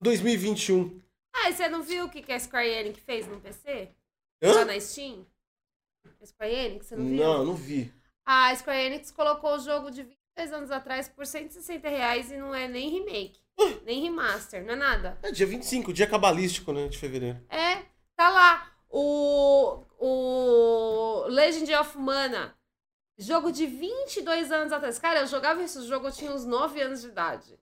[0.00, 0.98] 2021.
[1.34, 3.90] Ah, e você não viu o que a Square Enix fez no PC?
[4.42, 4.52] Hã?
[4.54, 5.26] Lá na Steam?
[6.20, 7.16] A Square Enix, você não viu?
[7.16, 7.92] Não, não vi.
[8.24, 12.54] A Square Enix colocou o jogo de 22 anos atrás por 160 reais e não
[12.54, 13.40] é nem remake,
[13.84, 15.18] nem remaster, não é nada.
[15.22, 17.38] É dia 25, dia cabalístico, né, de fevereiro.
[17.50, 17.82] É,
[18.18, 22.52] Tá lá o, o Legend of Mana.
[23.16, 24.98] Jogo de 22 anos atrás.
[24.98, 27.56] Cara, eu jogava esse jogo, eu tinha uns 9 anos de idade.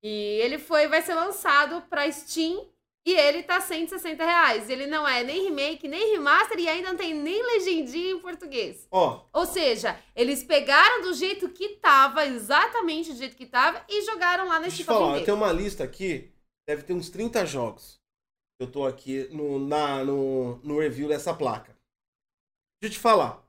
[0.00, 2.66] E ele foi, vai ser lançado pra Steam
[3.04, 4.70] E ele tá 160 reais.
[4.70, 8.86] Ele não é nem remake, nem remaster e ainda não tem nem legendinha em português.
[8.92, 14.02] Ó, Ou seja, eles pegaram do jeito que tava, exatamente do jeito que tava, e
[14.02, 16.32] jogaram lá deixa nesse eu te falar, eu tenho uma lista aqui,
[16.64, 17.99] deve ter uns 30 jogos.
[18.60, 21.74] Eu tô aqui no, na, no, no review dessa placa.
[22.78, 23.42] Deixa eu te falar.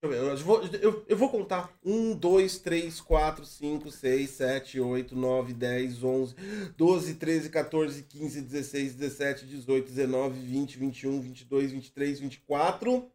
[0.00, 1.76] Deixa eu, vou, eu, eu vou contar.
[1.84, 6.36] 1, 2, 3, 4, 5, 6, 7, 8, 9, 10, 11,
[6.76, 13.12] 12, 13, 14, 15, 16, 17, 18, 19, 20, 21, 22, 23, 24,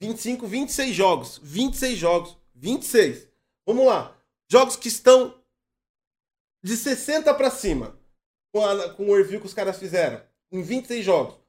[0.00, 1.40] 25, 26 jogos.
[1.42, 2.38] 26 jogos.
[2.54, 3.28] 26.
[3.66, 4.16] Vamos lá.
[4.48, 5.36] Jogos que estão
[6.62, 7.99] de 60 pra cima.
[8.52, 10.26] Com, a, com o review que os caras fizeram.
[10.52, 11.40] Em 26 jogos.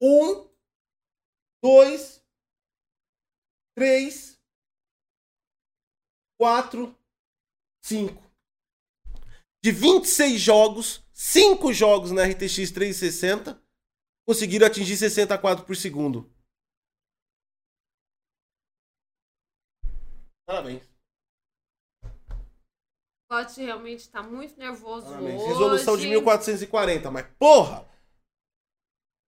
[0.00, 0.48] 1,
[1.62, 2.22] 2,
[3.74, 4.40] 3,
[6.38, 6.98] 4,
[7.84, 8.32] 5.
[9.64, 13.62] De 26 jogos, 5 jogos na RTX 360
[14.26, 16.30] conseguiram atingir 60 quadros por segundo.
[20.44, 20.91] Parabéns.
[23.32, 25.40] O Scott realmente tá muito nervoso Parabéns.
[25.40, 25.48] hoje.
[25.48, 27.88] Resolução de 1440, mas porra!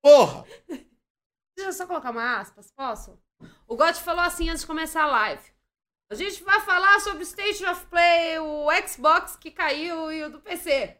[0.03, 0.45] Porra!
[0.69, 3.19] Deixa eu só colocar uma aspas, posso?
[3.67, 5.43] O Gotti falou assim antes de começar a live.
[6.11, 10.31] A gente vai falar sobre o State of Play, o Xbox que caiu e o
[10.31, 10.99] do PC.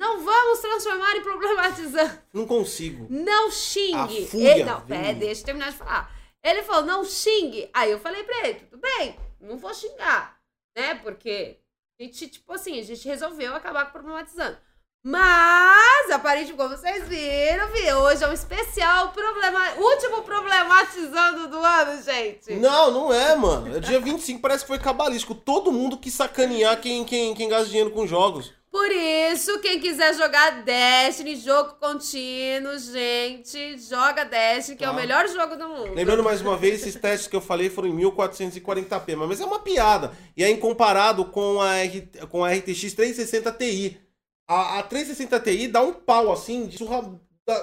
[0.00, 2.22] Não vamos transformar em problematizando.
[2.32, 3.06] Não consigo.
[3.10, 4.24] Não xingue.
[4.24, 6.10] A fúria Ele, não, pera, deixa eu terminar de falar.
[6.42, 7.68] Ele falou, não xingue.
[7.74, 10.40] Aí eu falei pra ele, tudo bem, não vou xingar.
[10.74, 10.94] Né?
[10.94, 11.60] Porque
[12.00, 14.56] a gente, tipo assim, a gente resolveu acabar problematizando.
[15.02, 19.58] Mas, aparentemente, como vocês viram, vi, hoje é um especial problema...
[19.78, 22.54] último problematizando do ano, gente.
[22.54, 23.76] Não, não é, mano.
[23.76, 25.34] É dia 25, parece que foi cabalístico.
[25.34, 28.52] Todo mundo quis sacanear quem, quem, quem gasta dinheiro com jogos.
[28.70, 34.96] Por isso, quem quiser jogar Destiny, jogo contínuo, gente, joga Destiny, que é o Tá.
[35.00, 35.94] melhor jogo do mundo.
[35.94, 39.60] Lembrando mais uma vez, esses testes que eu falei foram em 1440p, mas é uma
[39.60, 40.12] piada.
[40.36, 44.00] E é comparado com a, R, com a RTX 360 Ti.
[44.46, 47.18] A, a 360 Ti dá um pau assim, de surra.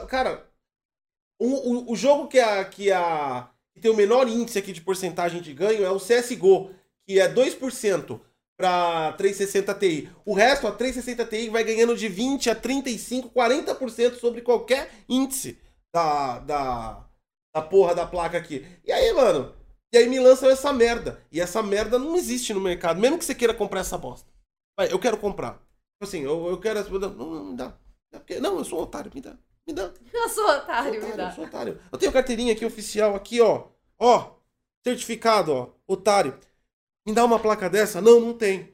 [0.08, 0.50] Cara,
[1.40, 4.82] o, o, o jogo que, a, que, a, que tem o menor índice aqui de
[4.82, 6.72] porcentagem de ganho é o CSGO,
[7.08, 8.20] que é 2%
[8.58, 10.10] para 360 Ti.
[10.26, 15.60] O resto, a 360 Ti vai ganhando de 20 a 35, 40% sobre qualquer índice
[15.94, 17.10] da, da,
[17.54, 18.66] da porra da placa aqui.
[18.86, 19.54] E aí, mano?
[19.94, 21.22] E aí me lançam essa merda.
[21.32, 24.30] E essa merda não existe no mercado, mesmo que você queira comprar essa bosta.
[24.78, 25.54] Vai, eu quero comprar.
[25.54, 27.00] Tipo assim, eu, eu quero.
[27.00, 27.78] Não, não, me dá.
[28.42, 29.38] Não, eu sou um otário, me dá.
[29.68, 29.94] Me dá.
[30.14, 31.30] Eu sou Sou otário, me otário, dá.
[31.30, 31.82] eu sou otário.
[31.92, 33.68] Eu tenho carteirinha aqui oficial, aqui, ó.
[34.00, 34.36] Ó.
[34.86, 35.70] Certificado, ó.
[35.88, 36.38] Otário.
[37.06, 38.02] Me dá uma placa dessa?
[38.02, 38.74] Não, não tem.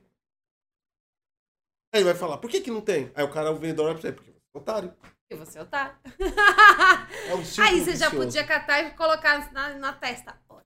[1.93, 3.11] Aí ele vai falar, por que que não tem?
[3.13, 4.93] Aí o cara, o vendedor vai pra você, porque você é otário.
[5.29, 5.95] E você é otário.
[7.27, 10.39] É um Aí você já podia catar e colocar na, na testa.
[10.47, 10.65] Otário.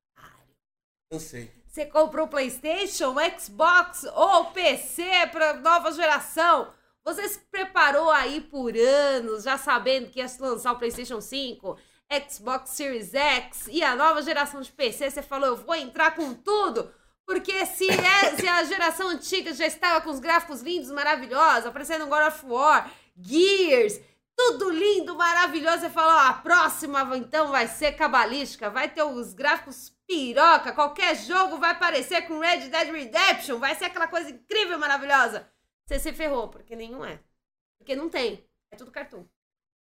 [1.11, 1.51] Cansei.
[1.67, 6.71] Você comprou PlayStation, Xbox ou PC para nova geração?
[7.03, 11.77] Você se preparou aí por anos, já sabendo que ia se lançar o PlayStation 5,
[12.29, 15.11] Xbox Series X e a nova geração de PC?
[15.11, 16.91] Você falou, eu vou entrar com tudo.
[17.25, 22.07] Porque se, é- se a geração antiga já estava com os gráficos lindos, maravilhosos, aparecendo
[22.07, 23.99] God of War, Gears,
[24.35, 25.79] tudo lindo, maravilhoso.
[25.79, 31.15] Você falou, ó, a próxima então vai ser cabalística, vai ter os gráficos piroca, qualquer
[31.15, 35.49] jogo vai parecer com Red Dead Redemption, vai ser aquela coisa incrível, maravilhosa.
[35.85, 37.19] Você se ferrou, porque nenhum é.
[37.77, 38.47] Porque não tem.
[38.71, 39.25] É tudo cartoon.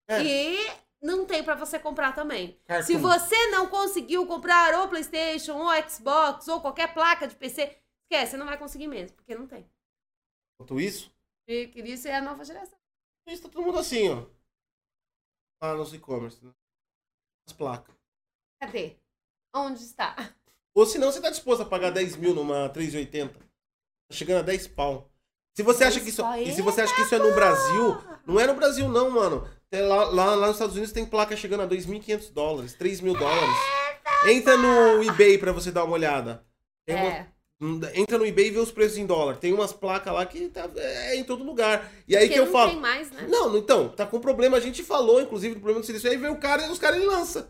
[0.07, 0.23] É.
[0.23, 0.71] E
[1.05, 2.59] não tem pra você comprar também.
[2.65, 2.85] Cartoon.
[2.85, 8.31] Se você não conseguiu comprar ou PlayStation, ou Xbox, ou qualquer placa de PC, esquece,
[8.31, 9.69] você não vai conseguir mesmo, porque não tem.
[10.55, 11.13] Enquanto isso,
[11.47, 12.77] E que isso é a nova geração.
[13.27, 14.25] isso tá todo mundo assim, ó.
[15.61, 16.51] Lá nos e-commerce, né?
[17.47, 17.95] As placas.
[18.59, 18.97] Cadê?
[19.53, 20.15] Onde está?
[20.73, 23.33] Ou se não, você tá disposto a pagar 10 mil numa 380.
[23.39, 23.45] Tá
[24.11, 25.09] chegando a 10 pau.
[25.53, 27.95] Se você acha que isso, e se você acha que isso é no Brasil,
[28.25, 29.47] não é no Brasil não, mano.
[29.75, 33.13] Tem lá, lá, lá nos Estados Unidos tem placa chegando a 2.500 dólares, 3 mil
[33.13, 33.55] dólares.
[34.25, 36.45] Entra no eBay pra você dar uma olhada.
[36.85, 37.99] Tem uma- É.
[37.99, 39.35] entra no eBay e vê os preços em dólar.
[39.35, 41.91] Tem umas placas lá que tá, é em todo lugar.
[42.07, 42.71] E aí Porque que eu não falo.
[42.71, 43.25] tem mais, né?
[43.27, 44.55] Não, então, tá com problema.
[44.55, 46.09] A gente falou, inclusive, do problema do silício.
[46.09, 47.49] Aí vem o cara e os caras ele lança.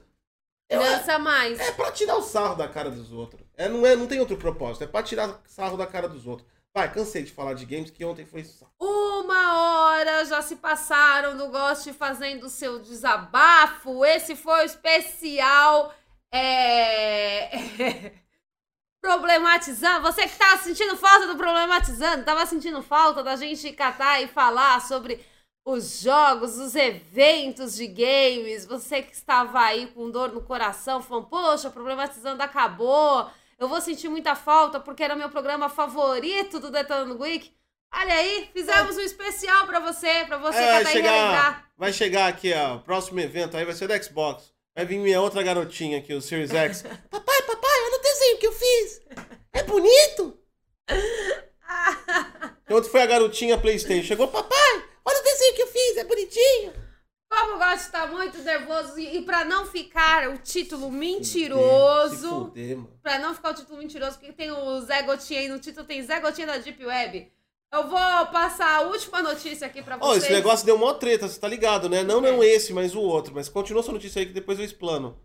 [0.67, 1.59] Eu- Lança mais.
[1.59, 3.45] é pra tirar o sarro da cara dos outros.
[3.55, 4.83] É, não, é, não tem outro propósito.
[4.83, 6.49] É pra tirar sarro da cara dos outros.
[6.75, 8.69] Vai, cansei de falar de games, que ontem foi só.
[8.77, 14.03] Uma hora já se passaram do Ghost fazendo seu desabafo.
[14.03, 15.95] Esse foi o especial.
[16.33, 18.11] É...
[18.99, 20.01] Problematizando.
[20.01, 24.81] Você que tá sentindo falta do problematizando, tava sentindo falta da gente catar e falar
[24.81, 25.25] sobre
[25.63, 31.27] os jogos, os eventos de games, você que estava aí com dor no coração, falando,
[31.27, 37.19] poxa, problematizando acabou, eu vou sentir muita falta porque era meu programa favorito do Detonando
[37.21, 37.51] Week.
[37.93, 41.69] Olha aí, fizemos um especial pra você, pra você É, que tá relembrar.
[41.77, 44.51] vai chegar aqui, ó, o próximo evento aí vai ser do Xbox.
[44.75, 46.81] Vai vir minha outra garotinha aqui, o Series X.
[47.09, 49.01] papai, papai, olha o desenho que eu fiz.
[49.53, 50.37] É bonito?
[52.69, 54.07] Ontem foi a garotinha Playstation.
[54.07, 56.73] Chegou, papai, olha o desenho que eu fiz, é bonitinho.
[57.35, 62.53] Como estar muito nervoso e, e pra não ficar o título Se mentiroso,
[63.01, 66.01] pra não ficar o título mentiroso, porque tem o Zé Gotinha aí no título, tem
[66.01, 67.31] Zé Gotinha da Deep Web.
[67.73, 67.99] Eu vou
[68.31, 70.23] passar a última notícia aqui pra Ó, vocês.
[70.23, 72.03] esse negócio deu mó treta, você tá ligado, né?
[72.03, 73.33] Não, não esse, mas o outro.
[73.35, 75.19] Mas continua essa notícia aí que depois eu explano.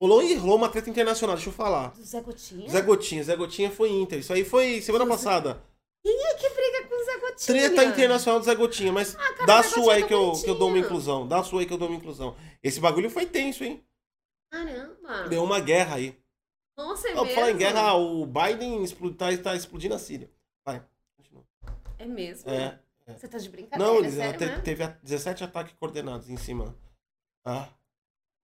[0.00, 1.88] Rolou, ih, rolou uma treta internacional, deixa eu falar.
[1.88, 2.68] Do Zé Gotinha?
[2.70, 4.20] Zé Gotinha, Zé Gotinha foi Inter.
[4.20, 5.62] Isso aí foi semana passada.
[6.02, 7.70] Quem é que briga com o Zé Gotinha?
[7.70, 10.48] Treta internacional do Zé Gotinha, mas Ah, cara, dá a sua aí que eu, que
[10.50, 11.26] eu dou uma inclusão.
[11.28, 12.36] Dá a sua aí que eu dou uma inclusão.
[12.62, 13.84] Esse bagulho foi tenso, hein?
[14.50, 15.28] Caramba.
[15.28, 16.18] Deu uma guerra aí.
[16.76, 17.34] Nossa, é pra mesmo?
[17.34, 20.30] falar em guerra, o Biden explo- tá, explodindo a Síria.
[20.64, 20.84] Vai.
[21.16, 21.44] continua.
[21.98, 22.50] É mesmo?
[22.50, 22.78] É.
[23.08, 26.76] Você tá de brincadeira, Não, é sério te- teve a- 17 ataques coordenados em cima.
[27.44, 27.68] Ah,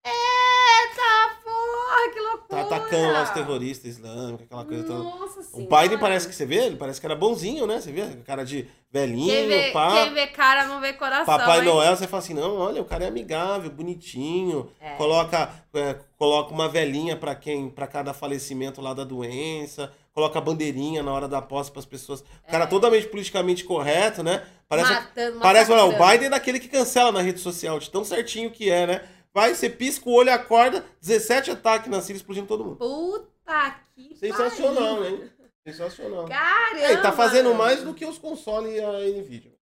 [0.05, 2.49] Eita porra, que loucura!
[2.49, 4.99] tá atacando lá os terroristas islâmicos, aquela coisa toda.
[5.05, 5.83] Nossa O senhora.
[5.83, 7.81] Biden parece que você vê, ele parece que era bonzinho, né?
[7.81, 8.05] Você vê?
[8.27, 9.93] Cara de velhinho, Quem vê, pá.
[10.05, 11.65] quem vê cara não vê coração, Papai hein?
[11.65, 14.95] Noel, você fala assim, não, olha, o cara é amigável, bonitinho, É.
[14.97, 21.03] coloca, é, coloca uma velhinha pra quem, para cada falecimento lá da doença, coloca bandeirinha
[21.03, 22.21] na hora da posse pras pessoas.
[22.21, 24.43] O cara totalmente politicamente correto, né?
[24.69, 26.07] Parece, Matando, parece olha, o.
[26.09, 29.03] Biden é daquele que cancela na rede social, de tão certinho que é, né?
[29.33, 32.77] Vai, você pisca o olho, acorda, 17 ataques na Síria explodindo todo mundo.
[32.77, 35.19] Puta que Sensacional, pariu.
[35.19, 35.31] né?
[35.67, 36.27] Sensacional.
[36.27, 36.81] Caramba!
[36.81, 39.53] É, ele tá fazendo mais do que os consoles e a Nvidia.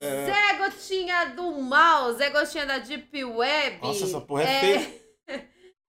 [0.00, 0.26] É.
[0.26, 3.78] Zé Gotinha do mal, Zé Gotinha da Deep Web.
[3.80, 5.02] Nossa, essa porra é feia.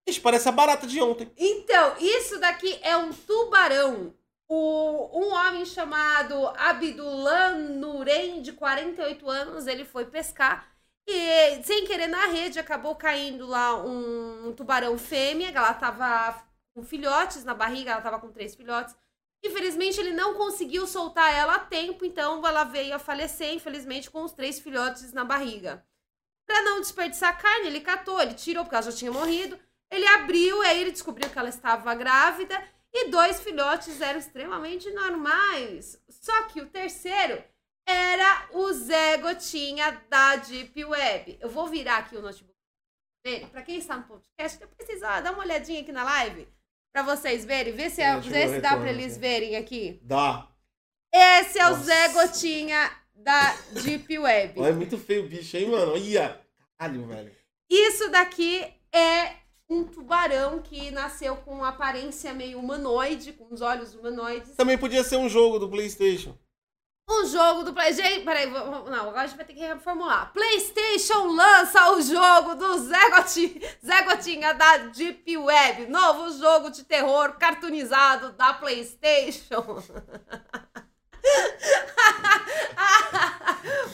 [0.07, 1.31] Ixi, parece a barata de ontem.
[1.35, 4.13] Então, isso daqui é um tubarão.
[4.47, 10.72] O, um homem chamado Abdullah Nurem, de 48 anos, ele foi pescar
[11.07, 15.49] e, sem querer, na rede, acabou caindo lá um, tubarão fêmea.
[15.49, 16.43] Ela tava
[16.73, 18.95] com filhotes na barriga, ela tava com três filhotes.
[19.43, 24.23] Infelizmente, ele não conseguiu soltar ela a tempo, então ela veio a falecer, infelizmente, com
[24.23, 25.85] os três filhotes na barriga.
[26.45, 29.59] Pra não desperdiçar carne, ele catou, ele tirou, porque ela já tinha morrido.
[29.91, 36.01] Ele abriu, aí ele descobriu que ela estava grávida e dois filhotes eram extremamente normais.
[36.09, 37.43] Só que o terceiro
[37.85, 41.37] era o Zé Gotinha da Deep Web.
[41.41, 42.53] Eu vou virar aqui o notebook
[43.25, 43.47] dele.
[43.47, 46.47] Pra quem está no podcast, depois vocês ó, dá uma olhadinha aqui na live
[46.93, 47.73] pra vocês verem.
[47.73, 49.19] Vê se, é, vê se dá retorno pra eles aqui.
[49.19, 49.99] verem aqui.
[50.03, 50.47] Dá.
[51.13, 51.83] Esse é o Nossa.
[51.83, 54.61] Zé Gotinha da Deep Web.
[54.61, 55.95] É muito feio o bicho, hein, mano?
[55.97, 56.41] Ia.
[56.77, 57.35] Caralho, velho.
[57.69, 64.55] Isso daqui é um tubarão que nasceu com aparência meio humanoide, com os olhos humanoides.
[64.55, 66.37] Também podia ser um jogo do PlayStation.
[67.13, 67.93] Um jogo do Play.
[67.93, 70.31] Gente, peraí, não, agora a gente vai ter que reformular.
[70.33, 75.87] PlayStation lança o jogo do Zé Gotinha, Zé Gotinha da Deep Web.
[75.87, 79.83] Novo jogo de terror cartoonizado da PlayStation.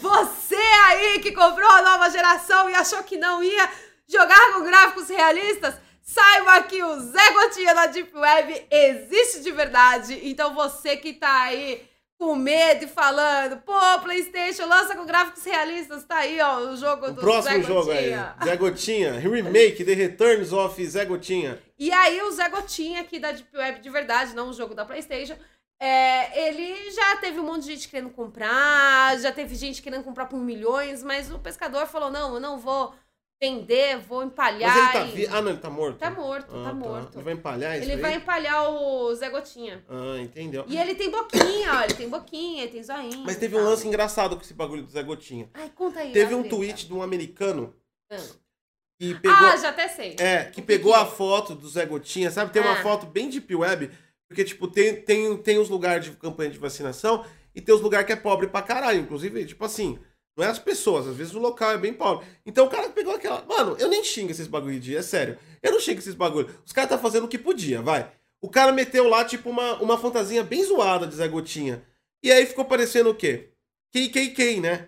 [0.01, 3.69] Você aí que comprou a nova geração e achou que não ia
[4.07, 10.19] jogar com gráficos realistas, saiba que o Zé Gotinha da Deep Web existe de verdade.
[10.23, 11.87] Então você que tá aí
[12.19, 17.05] com medo e falando, pô, PlayStation lança com gráficos realistas, tá aí, ó, o jogo
[17.05, 18.11] O do próximo Zé jogo aí.
[18.43, 19.13] Zé Gotinha.
[19.13, 21.57] Remake, The Returns of Zé Gotinha.
[21.79, 24.83] E aí o Zé Gotinha aqui da Deep Web de verdade, não o jogo da
[24.83, 25.37] PlayStation,
[25.79, 30.25] é, ele já teve um monte de gente querendo comprar, já teve gente querendo comprar
[30.25, 32.93] por milhões, mas o pescador falou: não, eu não vou
[33.41, 34.69] vender, vou empalhar.
[34.75, 35.27] Mas ele tá e- vi...
[35.27, 35.97] Ah, não, ele tá morto?
[35.97, 37.15] Tá morto, Ah, tá morto.
[37.15, 38.01] Ele vai empalhar isso Ele aí?
[38.01, 39.83] vai empalhar o Zé Gotinha.
[39.87, 40.65] Ah, entendeu.
[40.67, 43.23] E ele tem boquinha, ó, ele tem boquinha, ele tem zoinho.
[43.25, 45.49] Mas teve um lance engraçado com esse bagulho do Zé Gotinha.
[45.53, 46.11] Ai, conta aí.
[46.11, 46.55] Teve a um treta.
[46.55, 47.73] tweet de um americano
[48.11, 48.17] Ah.
[48.99, 49.37] que pegou...
[49.47, 50.15] Ah, já até sei.
[50.19, 51.01] É, que pegou que é?
[51.01, 52.51] a foto do Zé Gotinha, sabe?
[52.51, 52.83] Tem uma Ah.
[52.83, 53.89] foto bem deep web,
[54.27, 57.23] porque, tipo, tem, tem, tem os lugares de campanha de vacinação
[57.55, 58.99] e tem os lugares que é pobre pra caralho.
[58.99, 59.97] Inclusive, tipo assim,
[60.39, 62.25] não é as pessoas, às vezes o local é bem pobre.
[62.45, 63.43] Então o cara pegou aquela.
[63.47, 64.95] Mano, eu nem xingo esses bagulho de.
[64.95, 65.37] É sério.
[65.61, 66.49] Eu não xingo esses bagulho.
[66.65, 68.09] Os caras tá fazendo o que podia, vai.
[68.41, 71.83] O cara meteu lá, tipo, uma, uma fantasia bem zoada de Zé Gotinha.
[72.23, 73.49] E aí ficou parecendo o quê?
[73.93, 74.87] KKK, né?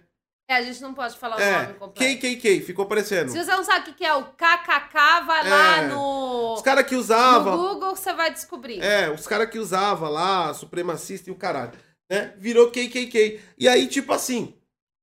[0.50, 2.20] É, a gente não pode falar o É, nome completo.
[2.22, 3.32] KKK, ficou parecendo.
[3.32, 5.88] Se você não sabe o que é o KKK, vai lá É.
[5.88, 7.58] no, Os caras que no usavam.
[7.58, 8.82] Google que você vai descobrir.
[8.82, 11.72] É, os caras que usava lá, supremacista e o caralho,
[12.10, 12.34] né?
[12.38, 13.40] Virou KKK.
[13.58, 14.54] E aí, tipo assim,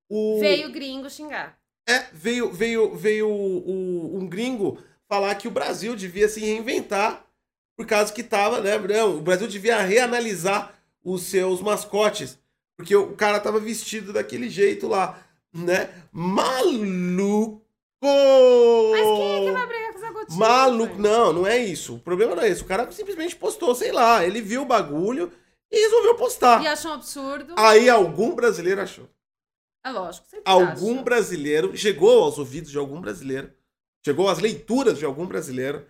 [0.09, 0.39] o.
[0.39, 1.57] Veio gringo xingar.
[1.87, 7.25] É, veio, veio, veio o- o- um gringo falar que o Brasil devia se reinventar
[7.75, 8.77] por causa que tava, né?
[8.77, 12.37] Não, o Brasil devia reanalisar os seus mascotes.
[12.77, 15.19] Porque o cara tava vestido daquele jeito lá,
[15.53, 15.89] né?
[16.11, 17.61] Maluco!
[18.01, 20.37] Mas quem é que vai brigar com essa gotinha?
[20.39, 21.95] Maluco, não, não é isso.
[21.95, 22.63] O problema não é isso.
[22.63, 25.31] O cara simplesmente postou, sei lá, ele viu o bagulho
[25.71, 26.63] e resolveu postar.
[26.63, 27.53] E achou um absurdo.
[27.57, 29.07] Aí algum brasileiro achou.
[29.85, 31.03] É lógico, Algum acha.
[31.03, 33.51] brasileiro chegou aos ouvidos de algum brasileiro,
[34.05, 35.85] chegou às leituras de algum brasileiro.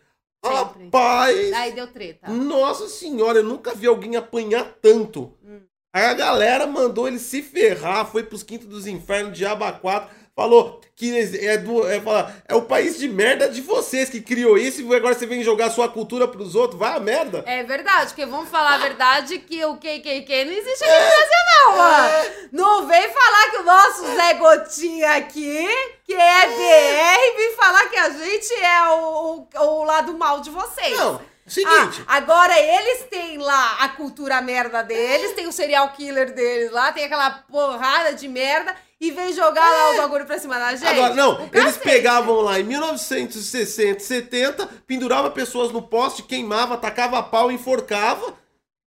[0.45, 0.85] Sempre.
[0.85, 2.29] Rapaz, Aí deu treta.
[2.31, 5.37] nossa senhora, eu nunca vi alguém apanhar tanto.
[5.43, 5.61] Hum.
[5.93, 10.15] Aí a galera mandou ele se ferrar, foi pros quintos dos infernos, diabo a quatro,
[10.39, 14.57] falou que é, do, é, falar, é o país de merda de vocês que criou
[14.57, 17.43] isso e agora você vem jogar sua cultura pros outros, vai a merda.
[17.45, 21.43] É verdade, porque vamos falar a verdade que o KKK não existe aqui no Brasil,
[21.51, 22.29] não, mano.
[22.53, 25.67] Não vem falar que o nosso Zé Gotinha aqui,
[26.05, 30.49] que é BR, vem falar que a gente é o, o, o lado mal de
[30.49, 30.97] vocês.
[30.97, 36.33] Não, seguinte, Ah, agora eles têm lá a cultura merda deles, tem o serial killer
[36.33, 40.59] deles lá, tem aquela porrada de merda e vem jogar lá o bagulho pra cima
[40.59, 40.87] da gente.
[40.87, 41.79] Agora, não, O eles cacete.
[41.83, 48.33] pegavam lá em 1960, 70, penduravam pessoas no poste, queimava, tacava pau, enforcava,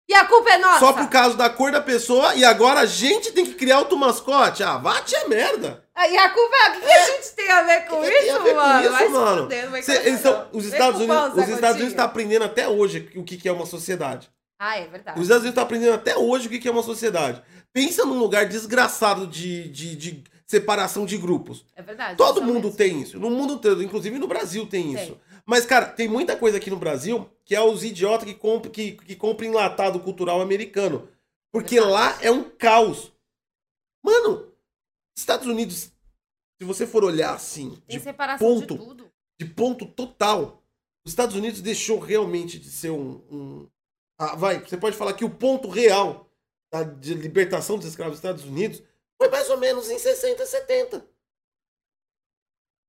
[0.07, 0.79] E a culpa é nossa.
[0.79, 3.97] só por causa da cor da pessoa, e agora a gente tem que criar outro
[3.97, 4.61] mascote?
[4.63, 5.82] Ah, vá te a merda.
[5.95, 6.69] E a culpa é.
[6.69, 8.55] O que, que a gente tem a ver com Que que isso, a ver com
[8.55, 8.81] mano?
[8.81, 9.47] isso, Vai mano?
[9.47, 10.21] vem com Cê- eles
[10.51, 13.65] os Estados Unidos, os Estados Unidos estão aprendendo até hoje o que, que é uma
[13.65, 14.29] sociedade.
[14.59, 15.19] Ah, é verdade.
[15.19, 17.41] Os Estados Unidos estão aprendendo até hoje o que, que é uma sociedade.
[17.71, 21.65] Pensa num lugar desgraçado de, de, de separação de grupos.
[21.75, 22.15] É verdade.
[22.17, 22.77] Todo mundo mesmo.
[22.77, 23.19] tem isso.
[23.19, 25.03] No mundo todo, inclusive no Brasil tem Tem.
[25.03, 25.19] isso.
[25.45, 28.93] Mas, cara, tem muita coisa aqui no Brasil que é os idiotas que compram que,
[28.93, 31.07] que enlatado cultural americano.
[31.51, 31.93] Porque Verdade.
[31.93, 33.11] lá é um caos.
[34.03, 34.52] Mano,
[35.17, 35.91] Estados Unidos,
[36.59, 38.73] se você for olhar assim, Tem de, ponto.
[38.77, 39.11] de tudo.
[39.39, 40.63] de ponto total,
[41.05, 43.21] os Estados Unidos deixou realmente de ser um.
[43.31, 43.69] um-
[44.17, 46.29] ah, vai, você pode falar que o ponto real
[46.71, 48.81] da, de libertação dos escravos dos Estados Unidos
[49.17, 51.05] foi mais ou menos em 60, 70.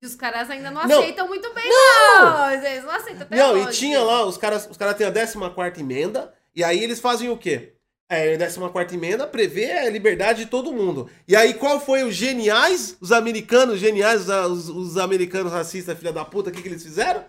[0.02, 1.00] E os caras ainda não, Não.
[1.00, 2.50] aceitam muito bem, não.
[2.50, 3.68] Eles não aceitam até Não, hoje.
[3.68, 7.30] e tinha lá, os caras, os caras têm a 14 emenda, e aí eles fazem
[7.30, 7.73] o quê?
[8.10, 11.08] É, a 14 emenda prevê a liberdade de todo mundo.
[11.26, 16.24] E aí, qual foi os geniais, os americanos geniais, os, os americanos racistas, filha da
[16.24, 17.24] puta, o que, que eles fizeram?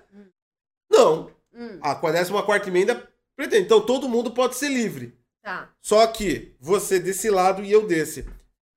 [0.92, 1.32] Não.
[1.54, 2.32] Hum, A 14
[2.68, 3.64] emenda pretende.
[3.66, 5.14] Então todo mundo pode ser livre.
[5.42, 5.70] tá.
[5.82, 8.26] Só que você desse lado e eu desse.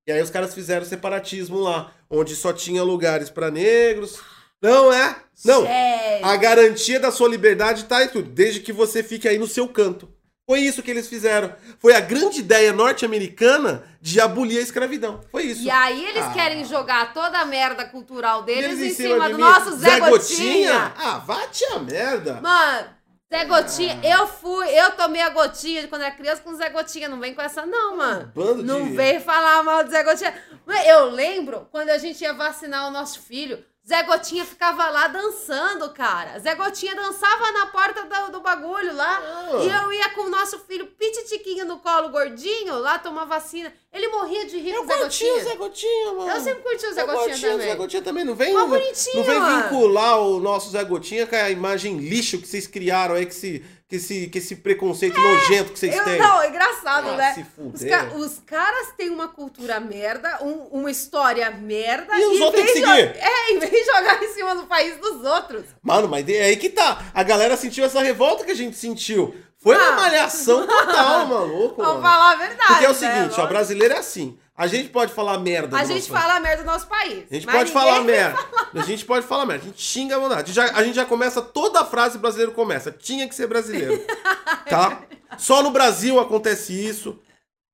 [0.06, 4.20] E aí os caras fizeram separatismo lá, onde só tinha lugares pra negros.
[4.62, 5.16] Não é?
[5.44, 5.62] Não.
[5.64, 6.26] Sério.
[6.26, 9.68] A garantia da sua liberdade tá em tudo, desde que você fique aí no seu
[9.68, 10.08] canto.
[10.48, 11.54] Foi isso que eles fizeram.
[11.78, 15.20] Foi a grande ideia norte-americana de abolir a escravidão.
[15.30, 15.60] Foi isso.
[15.62, 16.32] E aí eles Ah.
[16.32, 20.94] querem jogar toda a merda cultural deles Eles em cima, de do nosso Zé, Gotinha.
[20.96, 22.40] Ah, vá te a merda.
[22.40, 22.88] Mano,
[23.30, 27.10] Zé Gotinha, eu fui, eu tomei a gotinha quando era criança com o Zé Gotinha.
[27.10, 28.32] Não vem com essa, não, mano.
[28.34, 28.96] Bando Não de...
[28.96, 30.32] vem falar mal do Zé Gotinha.
[30.64, 33.62] Mas Eu lembro quando a gente ia vacinar o nosso filho.
[33.88, 36.38] Zé Gotinha ficava lá dançando, cara.
[36.38, 39.18] Zé Gotinha dançava na porta do, do bagulho lá.
[39.18, 39.64] Ah.
[39.64, 43.72] E eu ia com o nosso filho pititiquinho no colo, gordinho, lá tomar vacina.
[43.90, 45.44] Ele morria de rir Eu com o Zé curti o Gotinha.
[45.44, 46.30] Zé Gotinha, mano.
[46.30, 47.66] Eu sempre curti o Zé Eu Gotinha curti o também.
[47.66, 48.24] Zé Gotinha também.
[48.24, 52.46] Não vem, não, não vem vincular o nosso Zé Gotinha com a imagem lixo que
[52.46, 56.18] vocês criaram aí, que esse, que esse, que esse preconceito nojento que vocês Eu, têm.
[56.18, 57.46] não, é engraçado, Ah, né?
[57.72, 62.14] Os, ca- os caras têm uma cultura merda, um- uma história merda.
[62.18, 63.16] E os outros têm que seguir.
[63.16, 65.64] É, e vem jogar em cima do país dos outros.
[65.82, 67.02] Mano, mas é aí que tá.
[67.14, 69.34] A galera sentiu essa revolta que a gente sentiu.
[69.56, 69.96] Foi uma Ah.
[69.96, 71.76] malhação total, maluco.
[71.82, 72.02] Vamos mano.
[72.02, 72.66] falar a verdade.
[72.68, 72.98] Porque é o né?
[72.98, 73.48] seguinte, ó, Lógico.
[73.48, 74.38] brasileiro é assim.
[74.58, 75.76] A gente pode falar merda.
[75.76, 77.24] A gente nosso- fala merda do nosso país.
[77.30, 78.38] A gente pode falar merda.
[78.74, 79.62] A gente pode falar merda.
[79.62, 80.42] A gente xinga a vontade.
[80.42, 82.90] A gente já, a gente já começa, toda a frase brasileiro começa.
[82.90, 83.98] Tinha que ser brasileiro.
[84.68, 85.02] Tá?
[85.38, 87.18] Só no Brasil acontece isso.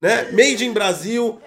[0.02, 0.30] Né?
[0.32, 1.40] Made in Brasil.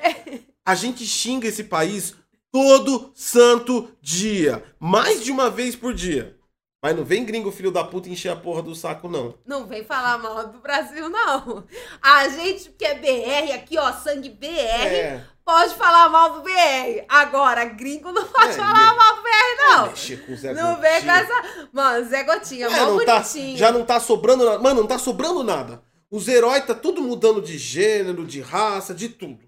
[0.66, 2.14] A gente xinga esse país
[2.52, 4.64] todo santo dia.
[4.80, 6.37] Mais de uma vez por dia.
[6.82, 9.34] Mas não vem gringo filho da puta encher a porra do saco, não.
[9.46, 11.64] Não vem falar mal do Brasil, não.
[12.02, 15.24] A gente que é BR aqui, ó, sangue BR, É.
[15.44, 17.04] pode falar mal do BR.
[17.10, 19.88] Agora, gringo não pode É, falar me- mal do BR, não.
[20.28, 21.14] Com o Zé Não vem com Gotinha.
[21.14, 21.70] essa.
[21.74, 23.58] Mano, Zé Gotinha, É, mó não tá- bonitinho.
[23.58, 24.60] já não tá sobrando nada.
[24.60, 25.82] Mano, não tá sobrando nada.
[26.12, 29.40] Os heróis tá tudo mudando de gênero, de raça, de tudo.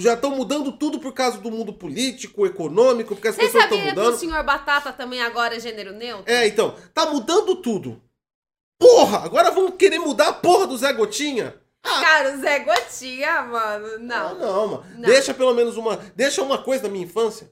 [0.00, 3.78] Já estão mudando tudo por causa do mundo político, econômico, porque as Você pessoas estão
[3.78, 4.14] sabia que mudando.
[4.14, 6.30] o senhor Batata também agora é gênero neutro?
[6.32, 8.00] É, então, tá mudando tudo.
[8.80, 11.54] Porra, agora vamos querer mudar a porra do Zé Gotinha?
[11.82, 14.38] Cara, o Zé Gotinha, mano, Não, não.
[14.38, 14.84] não, mano.
[14.94, 15.08] Não.
[15.08, 15.96] Deixa pelo menos uma.
[16.14, 17.50] Deixa uma coisa da minha infância.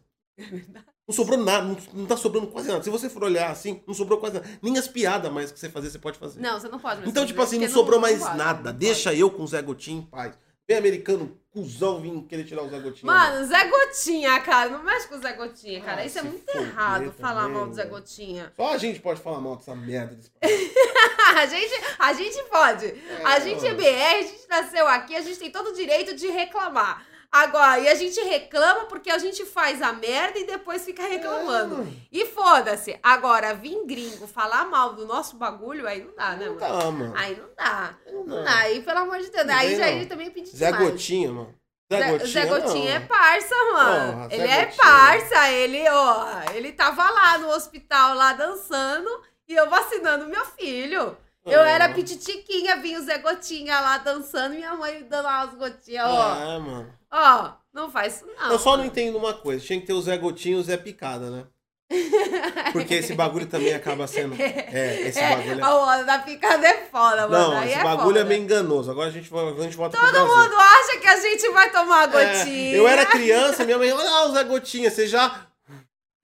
[1.08, 2.82] Não sobrou nada, não, não tá sobrando quase nada.
[2.82, 4.48] Se você for olhar assim, não sobrou quase nada.
[4.60, 6.40] Nem as piadas mais que você fazer, você pode fazer.
[6.40, 8.72] Não, você não pode mais então, fazer, tipo assim, não sobrou mais pode, nada.
[8.72, 10.36] não Deixa eu com o Zé Gotinho em paz.
[10.68, 13.06] Vem americano, cuzão, vir querer tirar o Zé Gotinho.
[13.06, 14.68] Mano, Zé Gotinha, cara.
[14.68, 16.02] Não mexe com o Zé Gotinha, cara.
[16.02, 17.86] Ah, Isso é muito errado, falar também, mal do Zé.
[17.86, 18.52] Gotinha.
[18.54, 20.30] Só a gente pode falar mal dessa merda desse
[21.34, 22.94] a, gente, a gente pode.
[23.24, 23.74] a gente é.
[23.74, 27.06] BR, a gente nasceu aqui, a gente tem todo o direito de reclamar.
[27.42, 31.82] Agora, e a gente reclama porque a gente faz a merda e depois fica reclamando.
[31.82, 31.86] É.
[32.12, 32.98] E foda-se.
[33.02, 36.58] Agora, vir gringo falar mal do nosso bagulho, aí não dá, né, Não mano?
[36.58, 37.12] tá, mano.
[37.16, 37.94] Aí não dá.
[38.06, 38.42] Não Não dá.
[38.50, 38.58] dá.
[38.60, 39.46] Aí, pelo amor de Deus.
[39.46, 40.90] Não Aí já ele também pediu Zé demais.
[40.90, 41.54] Gotinha, mano.
[41.92, 43.06] Zé Zé, Gotinha, Zé Gotinha é não.
[43.06, 44.12] parça, mano.
[44.12, 44.82] Porra, ele é Gotinha.
[44.82, 49.08] parça, ele, ó, ele tava lá no hospital, lá dançando,
[49.48, 51.16] e eu vacinando meu filho.
[51.44, 51.68] Eu Ah.
[51.68, 56.34] era pititiquinha, vinha o Zé Gotinha lá dançando, minha mãe dando lá as gotinhas, ó.
[56.34, 56.95] É, mano.
[57.12, 58.50] Ó, não faz isso não.
[58.52, 59.64] eu só não entendo uma coisa.
[59.64, 61.44] Tinha que ter o Zé Gotinho e o Zé Picada, né?
[62.72, 64.34] Porque esse bagulho também acaba sendo.
[64.42, 65.62] É, esse É, bagulho é.
[65.62, 67.50] a hora da picada é foda, mano.
[67.54, 68.20] Não, aí esse é bagulho foda.
[68.20, 68.90] é meio enganoso.
[68.90, 72.20] Agora a gente, a gente volta Todo mundo acha que a gente vai tomar a
[72.20, 72.76] É, gotinha.
[72.76, 75.46] eu era criança, minha mãe, olha lá o Zé Gotinha, você já,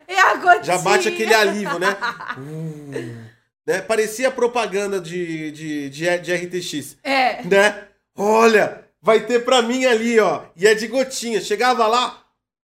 [0.09, 0.65] E a gotinha.
[0.65, 1.97] já bate aquele alívio, né?
[2.37, 3.23] Uh,
[3.65, 3.81] né?
[3.83, 7.43] Parecia propaganda de, de, de, de RTX, É.
[7.45, 7.85] né?
[8.17, 10.45] Olha, vai ter pra mim ali, ó.
[10.57, 11.41] E é de gotinha.
[11.41, 12.25] Chegava lá,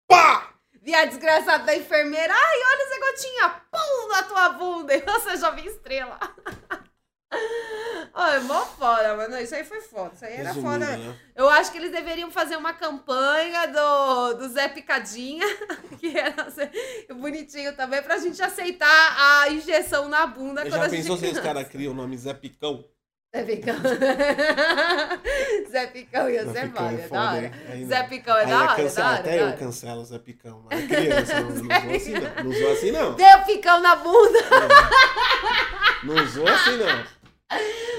[0.07, 0.51] pá!
[0.81, 2.31] Vi a desgraçada da enfermeira.
[2.31, 3.49] Ai, olha essa gotinha.
[3.71, 4.93] Pum, na tua bunda.
[4.95, 6.19] E você já viu estrela.
[8.13, 9.37] Ai, mó foda, mano.
[9.39, 10.11] Isso aí foi foda.
[10.13, 10.97] Isso aí era Resumindo, foda.
[10.97, 11.19] né?
[11.35, 15.45] Eu acho que eles deveriam fazer uma campanha do, do Zé Picadinha,
[15.99, 16.47] que era
[17.15, 18.87] bonitinho também, pra gente aceitar
[19.41, 21.53] a injeção na bunda quando Já a gente pensou se esse criança.
[21.53, 22.85] cara cria o nome Zé Picão?
[23.35, 23.75] Zé Picão.
[25.69, 27.51] Zé Picão ia ser é foda, é da hora.
[27.69, 27.85] Aí.
[27.85, 29.19] Zé Picão é da hora, cancela, da hora.
[29.19, 29.57] até da eu hora.
[29.57, 30.65] cancelo o Zé Picão.
[30.71, 32.43] Mas criança, não, não assim não.
[32.45, 33.13] Não zoa assim não.
[33.15, 34.39] Deu picão na bunda.
[36.03, 37.15] Não zoa assim não.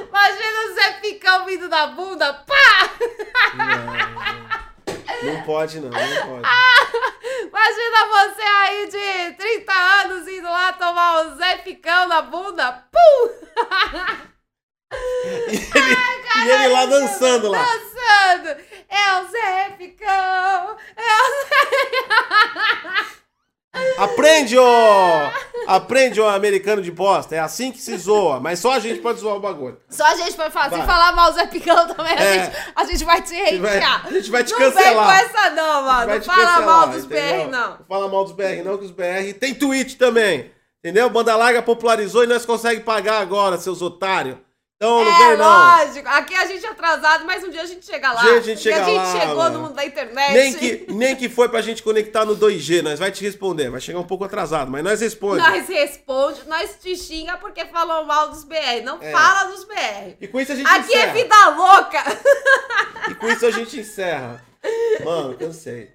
[0.09, 2.33] Imagina o Zé Picão vindo da bunda.
[2.33, 2.91] Pá!
[5.23, 6.49] Não, não pode não, não pode.
[7.47, 12.85] Imagina você aí de 30 anos indo lá tomar o Zé Picão na bunda.
[12.91, 14.27] Pum!
[14.93, 17.59] E ele, e ele lá dançando lá.
[17.65, 18.61] Dançando.
[18.89, 20.07] É o Zé Picão.
[20.97, 21.57] É o Zé...
[23.99, 24.65] Aprende, ô!
[25.67, 27.35] Aprende, ô americano de bosta.
[27.35, 29.79] É assim que se zoa, mas só a gente pode zoar o bagulho.
[29.91, 30.71] Só a gente pode falar.
[30.71, 30.87] Se Vai.
[30.87, 32.45] falar mal do Zé Picão também, a, É.
[32.45, 34.07] gente, a gente vai te A gente vai- hatear.
[34.07, 34.95] a gente vai te não cancelar.
[34.95, 36.13] Não vem com essa não, mano.
[36.13, 37.45] Não te fala mal dos entendeu?
[37.47, 37.71] BR, não.
[37.71, 40.51] Não fala mal dos BR não, que os BR tem tweet também.
[40.83, 41.11] Entendeu?
[41.11, 44.37] Banda Larga popularizou e nós conseguimos pagar agora, seus otários.
[44.79, 45.47] Então não é, vem não.
[45.87, 46.07] lógico.
[46.07, 48.21] Aqui a gente é atrasado, mas um dia a gente chega lá.
[48.21, 49.55] Um dia a gente chega Porque a lá, gente chegou mano.
[49.59, 50.33] no mundo da internet.
[50.35, 53.71] Nem que, nem que foi pra gente conectar no 2G, nós vai te responder.
[53.71, 55.39] Vai chegar um pouco atrasado, mas nós responde.
[55.43, 58.83] Nós responde, nós te xinga porque falou mal dos BR.
[58.85, 59.11] Não É.
[59.11, 60.15] fala dos BR.
[60.21, 61.13] E com isso a gente Aqui é encerra.
[61.15, 62.03] vida louca.
[63.11, 64.45] E com isso a gente encerra.
[65.03, 65.91] Mano, cansei.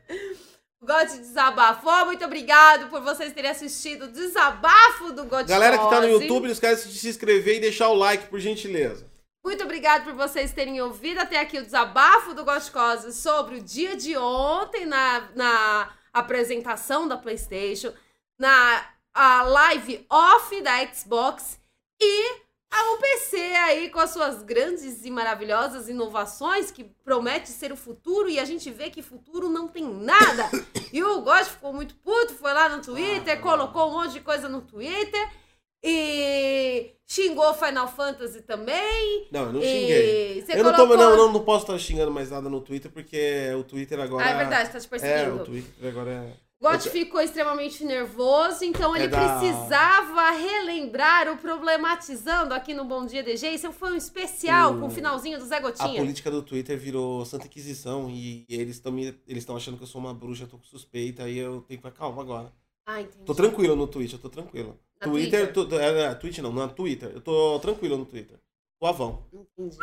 [0.84, 2.06] Gote desabafou.
[2.06, 6.46] Muito obrigado por vocês terem assistido o desabafo do Gote Galera que tá no YouTube,
[6.46, 9.10] não esquece de se inscrever e deixar o like, por gentileza.
[9.44, 13.96] Muito obrigado por vocês terem ouvido até aqui o desabafo do Gosticose sobre o dia
[13.96, 17.94] de ontem na, na apresentação da PlayStation,
[18.40, 21.60] na a live off da Xbox
[22.00, 22.42] e
[22.72, 28.30] a PC aí com as suas grandes e maravilhosas inovações que promete ser o futuro
[28.30, 30.50] e a gente vê que futuro não tem nada.
[30.94, 33.42] E o Gost ficou muito puto, foi lá no Twitter, Ah.
[33.42, 35.30] colocou um monte de coisa no Twitter
[35.82, 39.28] e xingou Final Fantasy também.
[39.32, 40.44] Não, eu não xinguei.
[40.50, 43.54] Eu não, tô, colocou- não, não, não posso estar xingando mais nada no Twitter, porque
[43.58, 44.26] o Twitter agora.
[44.26, 45.42] Ah, é verdade, tá te É, perseguindo.
[45.42, 46.34] o Twitter agora é.
[46.62, 52.86] Gotti Eu- ficou extremamente nervoso, então ele É da- precisava relembrar o problematizando aqui no
[52.86, 53.50] Bom Dia DG.
[53.50, 56.00] Isso foi um especial com o finalzinho do Zé A Gotinha.
[56.00, 60.00] política do Twitter virou Santa Inquisição e, eles estão eles estão achando que eu sou
[60.00, 62.54] uma bruxa, eu tô com suspeita, aí eu tenho que ficar calma agora.
[62.86, 63.26] Ah, entendi.
[63.26, 64.78] Tô tranquilo no Twitch, eu tô tranquilo.
[65.00, 67.10] Na Twitter, tu- é, é, Twitch não, na Twitter.
[67.12, 68.38] Eu tô tranquilo no Twitter.
[68.80, 69.26] O avão.
[69.34, 69.78] Entendi.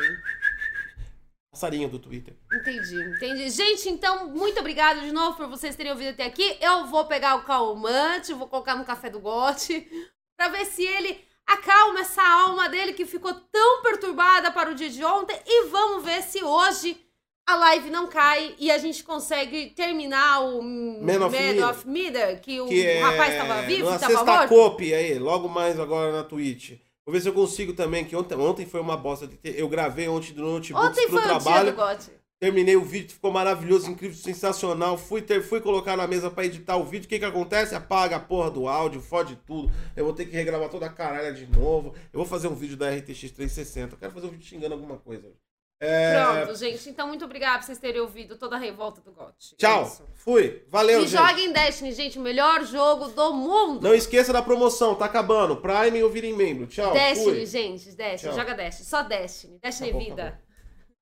[1.58, 2.34] Passarinho do Twitter.
[2.52, 3.50] Entendi, entendi.
[3.50, 6.56] Gente, então, muito obrigada de novo por vocês terem ouvido até aqui.
[6.60, 9.84] Eu vou pegar o calmante, vou colocar no café do Gote,
[10.38, 14.88] pra ver se ele acalma essa alma dele que ficou tão perturbada para o dia
[14.88, 15.36] de ontem.
[15.44, 16.96] E vamos ver se hoje
[17.44, 21.70] a live não cai e a gente consegue terminar o Man of Middle.
[21.70, 24.48] of Middle, que o Que é rapaz estava vivo na e estava sexta morto.
[24.48, 26.78] cope aí, logo mais agora na Twitch.
[27.08, 29.26] Vou ver se eu consigo também, que ontem, ontem foi uma bosta.
[29.26, 31.74] de ter- Eu gravei ontem do notebook Ontem pro foi o dia trabalho.
[31.74, 32.18] do.
[32.38, 34.98] Terminei o vídeo, ficou maravilhoso, incrível, sensacional.
[34.98, 37.06] Fui, ter, fui colocar na mesa pra editar o vídeo.
[37.06, 37.74] O que que acontece?
[37.74, 39.72] Apaga a porra do áudio, fode tudo.
[39.96, 41.94] Eu vou ter que regravar toda a caralha de novo.
[42.12, 43.94] Eu vou fazer um vídeo da RTX 360.
[43.94, 45.32] Eu quero fazer um vídeo xingando alguma coisa.
[45.80, 46.88] É, Pronto, gente.
[46.90, 49.54] Então, muito obrigada por vocês terem ouvido toda a revolta do GOT.
[49.54, 50.08] É Tchau.
[50.14, 50.64] Fui.
[50.68, 51.20] Valeu, E gente.
[51.20, 52.18] joguem Destiny, gente.
[52.18, 53.82] O melhor jogo do mundo.
[53.82, 55.56] Não esqueça da promoção, tá acabando.
[55.56, 56.66] Prime ou virem membro.
[56.66, 56.92] Tchau.
[56.92, 57.46] Destiny, Fui.
[57.46, 57.92] gente.
[57.92, 58.32] Destiny.
[58.32, 58.40] Tchau.
[58.40, 58.88] Joga Destiny.
[58.88, 59.58] Só Destiny.
[59.62, 60.42] Destiny Tá bom, é tá vida.